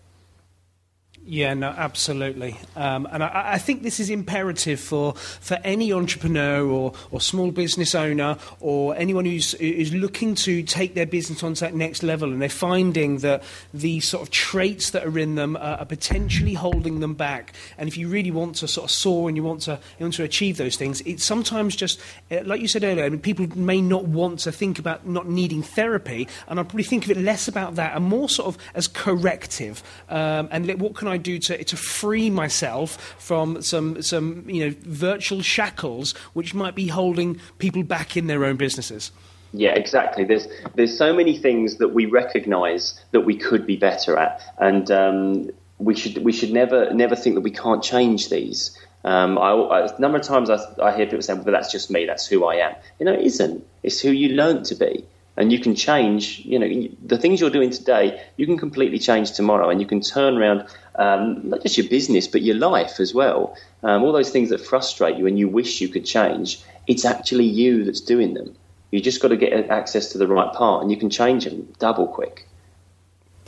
Yeah, 1.30 1.54
no, 1.54 1.68
absolutely. 1.68 2.58
Um, 2.74 3.06
and 3.12 3.22
I, 3.22 3.52
I, 3.52 3.58
think 3.58 3.84
this 3.84 4.00
is 4.00 4.10
imperative 4.10 4.80
for, 4.80 5.14
for 5.14 5.60
any 5.62 5.92
entrepreneur 5.92 6.66
or, 6.66 6.92
or 7.12 7.20
small 7.20 7.52
business 7.52 7.94
owner 7.94 8.36
or 8.58 8.96
anyone 8.96 9.26
who's 9.26 9.54
is 9.54 9.94
looking 9.94 10.34
to 10.34 10.64
take 10.64 10.96
their 10.96 11.06
business 11.06 11.44
onto 11.44 11.60
that 11.60 11.72
next 11.72 12.02
level 12.02 12.32
and 12.32 12.42
they're 12.42 12.48
finding 12.48 13.18
that 13.18 13.44
the 13.72 14.00
sort 14.00 14.24
of 14.24 14.30
traits 14.30 14.90
that 14.90 15.06
are 15.06 15.16
in 15.20 15.36
them 15.36 15.54
are, 15.54 15.78
are 15.78 15.84
potentially 15.84 16.54
holding 16.54 16.98
them 16.98 17.14
back. 17.14 17.54
And 17.78 17.88
if 17.88 17.96
you 17.96 18.08
really 18.08 18.32
want 18.32 18.56
to 18.56 18.66
sort 18.66 18.86
of 18.86 18.90
soar 18.90 19.28
and 19.28 19.36
you 19.36 19.44
want 19.44 19.60
to, 19.62 19.78
you 20.00 20.04
want 20.06 20.14
to 20.14 20.24
achieve 20.24 20.56
those 20.56 20.74
things, 20.74 21.00
it's 21.02 21.22
sometimes 21.22 21.76
just, 21.76 22.00
uh, 22.32 22.40
like 22.44 22.60
you 22.60 22.66
said 22.66 22.82
earlier, 22.82 23.04
I 23.04 23.08
mean, 23.08 23.20
people 23.20 23.46
may 23.56 23.80
not 23.80 24.04
want 24.04 24.40
to 24.40 24.50
think 24.50 24.80
about 24.80 25.06
not 25.06 25.28
needing 25.28 25.62
therapy. 25.62 26.26
And 26.48 26.58
I 26.58 26.64
probably 26.64 26.82
think 26.82 27.04
of 27.04 27.12
it 27.12 27.18
less 27.18 27.46
about 27.46 27.76
that 27.76 27.94
and 27.94 28.04
more 28.04 28.28
sort 28.28 28.48
of 28.48 28.58
as 28.74 28.88
corrective. 28.88 29.80
Um, 30.08 30.48
and 30.50 30.68
what 30.80 30.96
can 30.96 31.06
I 31.06 31.19
do 31.20 31.38
to, 31.38 31.62
to 31.64 31.76
free 31.76 32.30
myself 32.30 33.14
from 33.18 33.62
some, 33.62 34.02
some 34.02 34.48
you 34.48 34.66
know, 34.66 34.74
virtual 34.80 35.42
shackles 35.42 36.12
which 36.33 36.54
might 36.54 36.74
be 36.74 36.88
holding 36.88 37.40
people 37.59 37.83
back 37.83 38.16
in 38.16 38.26
their 38.26 38.44
own 38.44 38.56
businesses. 38.56 39.12
Yeah, 39.52 39.70
exactly. 39.70 40.24
There's 40.24 40.46
there's 40.76 40.96
so 40.96 41.12
many 41.12 41.37
things 41.37 41.78
that 41.78 41.88
we 41.88 42.06
recognise 42.06 43.02
that 43.11 43.22
we 43.22 43.37
could 43.37 43.66
be 43.66 43.76
better 43.76 44.16
at, 44.16 44.40
and 44.59 44.88
um, 44.90 45.50
we 45.78 45.96
should 45.96 46.18
we 46.18 46.33
should 46.33 46.52
never 46.52 46.92
never 46.94 47.16
think 47.16 47.35
that 47.35 47.40
we 47.40 47.50
can't 47.50 47.83
change 47.83 48.28
these. 48.28 48.78
Um, 49.02 49.38
I, 49.38 49.50
I, 49.50 49.87
a 49.87 50.00
number 50.00 50.18
of 50.18 50.24
times 50.24 50.50
I, 50.50 50.59
I 50.80 50.96
hear 50.96 51.06
people 51.06 51.22
saying, 51.22 51.42
"But 51.42 51.50
that's 51.50 51.72
just 51.72 51.90
me. 51.90 52.06
That's 52.06 52.26
who 52.26 52.44
I 52.44 52.56
am." 52.56 52.76
You 53.00 53.06
know, 53.06 53.12
it 53.12 53.24
isn't. 53.24 53.66
It's 53.83 54.00
who 54.00 54.11
you 54.11 54.30
learn 54.37 54.62
to 54.64 54.74
be 54.76 55.04
and 55.36 55.52
you 55.52 55.58
can 55.58 55.74
change. 55.74 56.40
You 56.44 56.58
know, 56.58 56.88
the 57.04 57.18
things 57.18 57.40
you're 57.40 57.50
doing 57.50 57.70
today, 57.70 58.22
you 58.36 58.46
can 58.46 58.58
completely 58.58 58.98
change 58.98 59.32
tomorrow, 59.32 59.70
and 59.70 59.80
you 59.80 59.86
can 59.86 60.00
turn 60.00 60.36
around 60.36 60.66
um, 60.96 61.48
not 61.48 61.62
just 61.62 61.78
your 61.78 61.88
business 61.88 62.26
but 62.26 62.42
your 62.42 62.56
life 62.56 63.00
as 63.00 63.14
well. 63.14 63.56
Um, 63.82 64.02
all 64.02 64.12
those 64.12 64.30
things 64.30 64.50
that 64.50 64.60
frustrate 64.60 65.16
you 65.16 65.26
and 65.26 65.38
you 65.38 65.48
wish 65.48 65.80
you 65.80 65.88
could 65.88 66.04
change, 66.04 66.62
it's 66.86 67.04
actually 67.04 67.46
you 67.46 67.84
that's 67.84 68.00
doing 68.00 68.34
them. 68.34 68.56
You 68.90 69.00
just 69.00 69.22
got 69.22 69.28
to 69.28 69.36
get 69.36 69.70
access 69.70 70.12
to 70.12 70.18
the 70.18 70.26
right 70.26 70.52
part, 70.52 70.82
and 70.82 70.90
you 70.90 70.96
can 70.96 71.10
change 71.10 71.44
them 71.44 71.72
double 71.78 72.06
quick. 72.06 72.46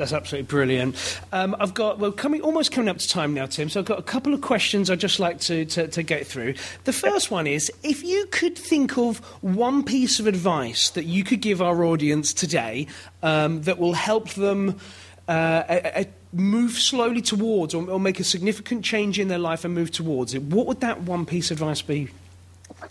That's 0.02 0.12
absolutely 0.12 0.48
brilliant. 0.48 1.20
Um, 1.30 1.54
I've 1.60 1.74
got, 1.74 2.00
well, 2.00 2.10
coming, 2.10 2.40
almost 2.40 2.72
coming 2.72 2.88
up 2.88 2.98
to 2.98 3.08
time 3.08 3.34
now, 3.34 3.46
Tim, 3.46 3.68
so 3.68 3.78
I've 3.78 3.86
got 3.86 4.00
a 4.00 4.02
couple 4.02 4.34
of 4.34 4.40
questions 4.40 4.90
I'd 4.90 4.98
just 4.98 5.20
like 5.20 5.38
to, 5.42 5.64
to, 5.64 5.86
to 5.86 6.02
get 6.02 6.26
through. 6.26 6.54
The 6.82 6.92
first 6.92 7.30
one 7.30 7.46
is 7.46 7.70
if 7.84 8.02
you 8.02 8.26
could 8.32 8.58
think 8.58 8.98
of 8.98 9.18
one 9.42 9.84
piece 9.84 10.18
of 10.18 10.26
advice 10.26 10.90
that 10.90 11.04
you 11.04 11.22
could 11.22 11.40
give 11.40 11.62
our 11.62 11.84
audience 11.84 12.34
today 12.34 12.88
um, 13.22 13.62
that 13.62 13.78
will 13.78 13.92
help 13.92 14.30
them. 14.30 14.80
Uh, 15.28 15.62
a, 15.68 16.00
a 16.00 16.06
move 16.32 16.72
slowly 16.72 17.22
towards 17.22 17.74
or, 17.74 17.88
or, 17.88 18.00
make 18.00 18.18
a 18.18 18.24
significant 18.24 18.84
change 18.84 19.20
in 19.20 19.28
their 19.28 19.38
life 19.38 19.64
and 19.64 19.72
move 19.72 19.92
towards 19.92 20.34
it, 20.34 20.42
what 20.42 20.66
would 20.66 20.80
that 20.80 21.02
one 21.02 21.24
piece 21.24 21.52
of 21.52 21.58
advice 21.58 21.80
be? 21.80 22.08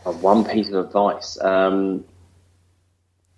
One 0.06 0.46
piece 0.46 0.70
of 0.70 0.86
advice? 0.86 1.38
Um, 1.42 2.06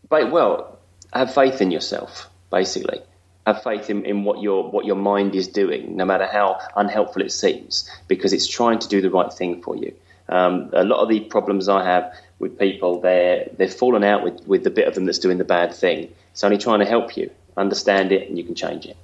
but, 0.09 0.29
well, 0.29 0.77
have 1.11 1.33
faith 1.33 1.59
in 1.59 1.71
yourself, 1.71 2.29
basically 2.51 3.01
have 3.45 3.63
faith 3.63 3.89
in, 3.89 4.05
in 4.05 4.23
what 4.23 4.41
your 4.41 4.69
what 4.69 4.85
your 4.85 4.95
mind 4.95 5.35
is 5.35 5.47
doing, 5.47 5.95
no 5.95 6.05
matter 6.05 6.25
how 6.25 6.59
unhelpful 6.75 7.21
it 7.21 7.31
seems, 7.31 7.89
because 8.07 8.33
it's 8.33 8.47
trying 8.47 8.79
to 8.79 8.87
do 8.87 9.01
the 9.01 9.09
right 9.09 9.31
thing 9.31 9.61
for 9.61 9.75
you. 9.75 9.93
Um, 10.29 10.69
a 10.73 10.83
lot 10.83 11.01
of 11.01 11.09
the 11.09 11.19
problems 11.21 11.67
I 11.67 11.83
have 11.83 12.13
with 12.39 12.57
people, 12.57 13.01
they're 13.01 13.49
they're 13.57 13.67
fallen 13.67 14.03
out 14.03 14.23
with, 14.23 14.47
with 14.47 14.63
the 14.63 14.69
bit 14.69 14.87
of 14.87 14.95
them 14.95 15.05
that's 15.05 15.19
doing 15.19 15.37
the 15.37 15.43
bad 15.43 15.73
thing. 15.73 16.13
It's 16.31 16.43
only 16.43 16.57
trying 16.57 16.79
to 16.79 16.85
help 16.85 17.17
you 17.17 17.29
understand 17.57 18.11
it, 18.11 18.27
and 18.27 18.37
you 18.37 18.43
can 18.43 18.55
change 18.55 18.85
it. 18.85 18.97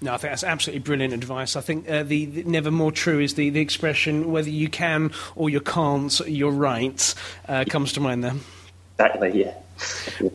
No, 0.00 0.14
I 0.14 0.16
think 0.16 0.30
that's 0.30 0.44
absolutely 0.44 0.80
brilliant 0.80 1.12
advice. 1.12 1.56
I 1.56 1.60
think 1.60 1.88
uh, 1.90 2.04
the, 2.04 2.24
the, 2.26 2.44
never 2.44 2.70
more 2.70 2.92
true 2.92 3.18
is 3.18 3.34
the, 3.34 3.50
the 3.50 3.60
expression 3.60 4.30
whether 4.30 4.48
you 4.48 4.68
can 4.68 5.10
or 5.34 5.50
you 5.50 5.60
can't, 5.60 6.20
you're 6.20 6.52
right, 6.52 7.14
uh, 7.48 7.64
comes 7.68 7.92
to 7.94 8.00
mind 8.00 8.22
there. 8.22 8.34
Exactly, 8.94 9.42
yeah. 9.42 9.54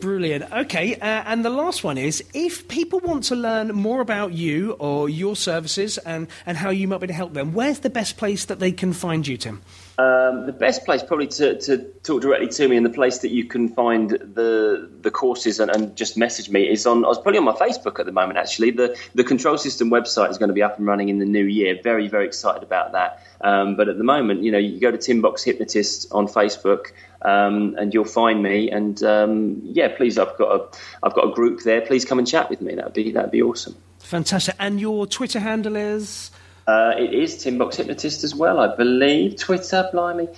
Brilliant. 0.00 0.50
Okay, 0.52 0.96
uh, 0.96 1.04
and 1.26 1.44
the 1.44 1.50
last 1.50 1.84
one 1.84 1.98
is 1.98 2.22
if 2.32 2.68
people 2.68 3.00
want 3.00 3.24
to 3.24 3.36
learn 3.36 3.68
more 3.68 4.00
about 4.00 4.32
you 4.32 4.72
or 4.72 5.08
your 5.08 5.36
services 5.36 5.98
and, 5.98 6.28
and 6.46 6.56
how 6.56 6.70
you 6.70 6.88
might 6.88 6.98
be 6.98 7.04
able 7.04 7.08
to 7.08 7.14
help 7.14 7.32
them, 7.34 7.52
where's 7.52 7.80
the 7.80 7.90
best 7.90 8.16
place 8.16 8.44
that 8.46 8.58
they 8.58 8.72
can 8.72 8.92
find 8.92 9.26
you, 9.26 9.36
Tim? 9.36 9.62
Um, 9.96 10.46
the 10.46 10.52
best 10.52 10.84
place 10.84 11.04
probably 11.04 11.28
to, 11.28 11.56
to, 11.60 11.78
talk 12.02 12.20
directly 12.20 12.48
to 12.48 12.68
me 12.68 12.76
and 12.76 12.84
the 12.84 12.90
place 12.90 13.18
that 13.18 13.30
you 13.30 13.44
can 13.44 13.68
find 13.68 14.10
the 14.10 14.90
the 15.00 15.10
courses 15.12 15.60
and, 15.60 15.70
and, 15.70 15.96
just 15.96 16.18
message 16.18 16.50
me 16.50 16.68
is 16.68 16.84
on 16.84 17.04
I 17.04 17.08
was 17.08 17.18
probably 17.18 17.38
on 17.38 17.44
my 17.44 17.52
Facebook 17.52 18.00
at 18.00 18.06
the 18.06 18.10
moment 18.10 18.36
actually. 18.36 18.72
The 18.72 18.98
the 19.14 19.22
control 19.22 19.56
system 19.56 19.90
website 19.90 20.30
is 20.30 20.38
going 20.38 20.48
to 20.48 20.54
be 20.54 20.64
up 20.64 20.78
and 20.78 20.86
running 20.86 21.10
in 21.10 21.20
the 21.20 21.24
new 21.24 21.44
year. 21.44 21.78
Very 21.80 22.08
very 22.08 22.26
excited 22.26 22.64
about 22.64 22.90
that. 22.92 23.24
Um, 23.40 23.76
but 23.76 23.88
at 23.88 23.96
the 23.96 24.02
moment 24.02 24.42
you 24.42 24.50
know 24.50 24.58
you 24.58 24.80
go 24.80 24.90
to 24.90 24.98
Tim 24.98 25.22
Box 25.22 25.44
Hypnotist 25.44 26.08
on 26.10 26.26
Facebook 26.26 26.86
um, 27.22 27.76
and 27.78 27.94
you'll 27.94 28.04
find 28.04 28.42
me. 28.42 28.72
And 28.72 29.00
um, 29.04 29.60
yeah 29.62 29.94
please 29.96 30.18
I've 30.18 30.36
got 30.36 30.60
a 30.60 30.76
I've 31.04 31.14
got 31.14 31.28
a 31.28 31.32
group 31.32 31.62
there. 31.62 31.82
Please 31.82 32.04
come 32.04 32.18
and 32.18 32.26
chat 32.26 32.50
with 32.50 32.60
me. 32.60 32.74
That'd 32.74 32.94
be 32.94 33.12
that'd 33.12 33.30
be 33.30 33.42
awesome. 33.42 33.76
Fantastic. 34.00 34.56
And 34.58 34.80
your 34.80 35.06
Twitter 35.06 35.38
handle 35.38 35.76
is 35.76 36.32
uh, 36.66 36.94
it 36.98 37.12
is 37.12 37.42
Tim 37.42 37.58
Box 37.58 37.76
Hypnotist 37.76 38.24
as 38.24 38.34
well, 38.34 38.60
I 38.60 38.74
believe. 38.74 39.36
Twitter, 39.36 39.88
blimey. 39.92 40.28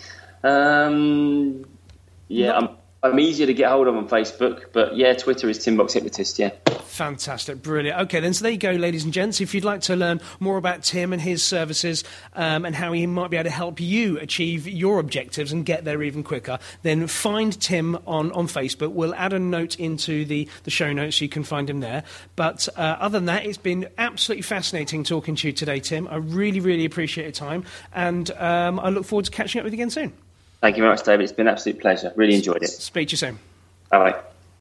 Um, 0.42 1.64
yeah, 2.28 2.56
I'm, 2.56 2.75
I'm 3.06 3.20
easier 3.20 3.46
to 3.46 3.54
get 3.54 3.70
hold 3.70 3.86
of 3.88 3.96
on 3.96 4.08
Facebook, 4.08 4.66
but 4.72 4.96
yeah, 4.96 5.14
Twitter 5.14 5.48
is 5.48 5.58
Tim 5.62 5.76
Box 5.76 5.92
Hypnotist, 5.92 6.38
yeah. 6.38 6.50
Fantastic, 6.96 7.62
brilliant. 7.62 8.00
Okay, 8.02 8.20
then, 8.20 8.32
so 8.32 8.42
there 8.42 8.52
you 8.52 8.58
go, 8.58 8.72
ladies 8.72 9.04
and 9.04 9.12
gents. 9.12 9.40
If 9.40 9.54
you'd 9.54 9.64
like 9.64 9.82
to 9.82 9.96
learn 9.96 10.20
more 10.40 10.56
about 10.56 10.82
Tim 10.82 11.12
and 11.12 11.20
his 11.20 11.44
services 11.44 12.04
um, 12.34 12.64
and 12.64 12.74
how 12.74 12.92
he 12.92 13.06
might 13.06 13.30
be 13.30 13.36
able 13.36 13.44
to 13.44 13.50
help 13.50 13.80
you 13.80 14.18
achieve 14.18 14.66
your 14.66 14.98
objectives 14.98 15.52
and 15.52 15.64
get 15.64 15.84
there 15.84 16.02
even 16.02 16.22
quicker, 16.22 16.58
then 16.82 17.06
find 17.06 17.60
Tim 17.60 17.96
on, 18.06 18.32
on 18.32 18.46
Facebook. 18.46 18.92
We'll 18.92 19.14
add 19.14 19.32
a 19.32 19.38
note 19.38 19.78
into 19.78 20.24
the, 20.24 20.48
the 20.64 20.70
show 20.70 20.92
notes 20.92 21.16
so 21.16 21.24
you 21.24 21.28
can 21.28 21.44
find 21.44 21.68
him 21.68 21.80
there. 21.80 22.02
But 22.34 22.68
uh, 22.76 22.96
other 22.98 23.18
than 23.18 23.26
that, 23.26 23.44
it's 23.44 23.58
been 23.58 23.88
absolutely 23.98 24.42
fascinating 24.42 25.04
talking 25.04 25.36
to 25.36 25.48
you 25.48 25.52
today, 25.52 25.80
Tim. 25.80 26.08
I 26.08 26.16
really, 26.16 26.60
really 26.60 26.86
appreciate 26.86 27.24
your 27.24 27.32
time, 27.32 27.64
and 27.94 28.30
um, 28.32 28.80
I 28.80 28.88
look 28.88 29.04
forward 29.04 29.26
to 29.26 29.30
catching 29.30 29.60
up 29.60 29.64
with 29.64 29.74
you 29.74 29.78
again 29.78 29.90
soon. 29.90 30.12
Thank 30.66 30.78
you 30.78 30.82
very 30.82 30.94
much, 30.94 31.04
David. 31.04 31.22
It's 31.22 31.32
been 31.32 31.46
an 31.46 31.52
absolute 31.52 31.78
pleasure. 31.78 32.12
Really 32.16 32.34
enjoyed 32.34 32.64
it. 32.64 32.70
Speak 32.70 33.06
to 33.06 33.12
you 33.12 33.18
soon. 33.18 33.38
Bye 33.88 34.10
bye. 34.10 34.20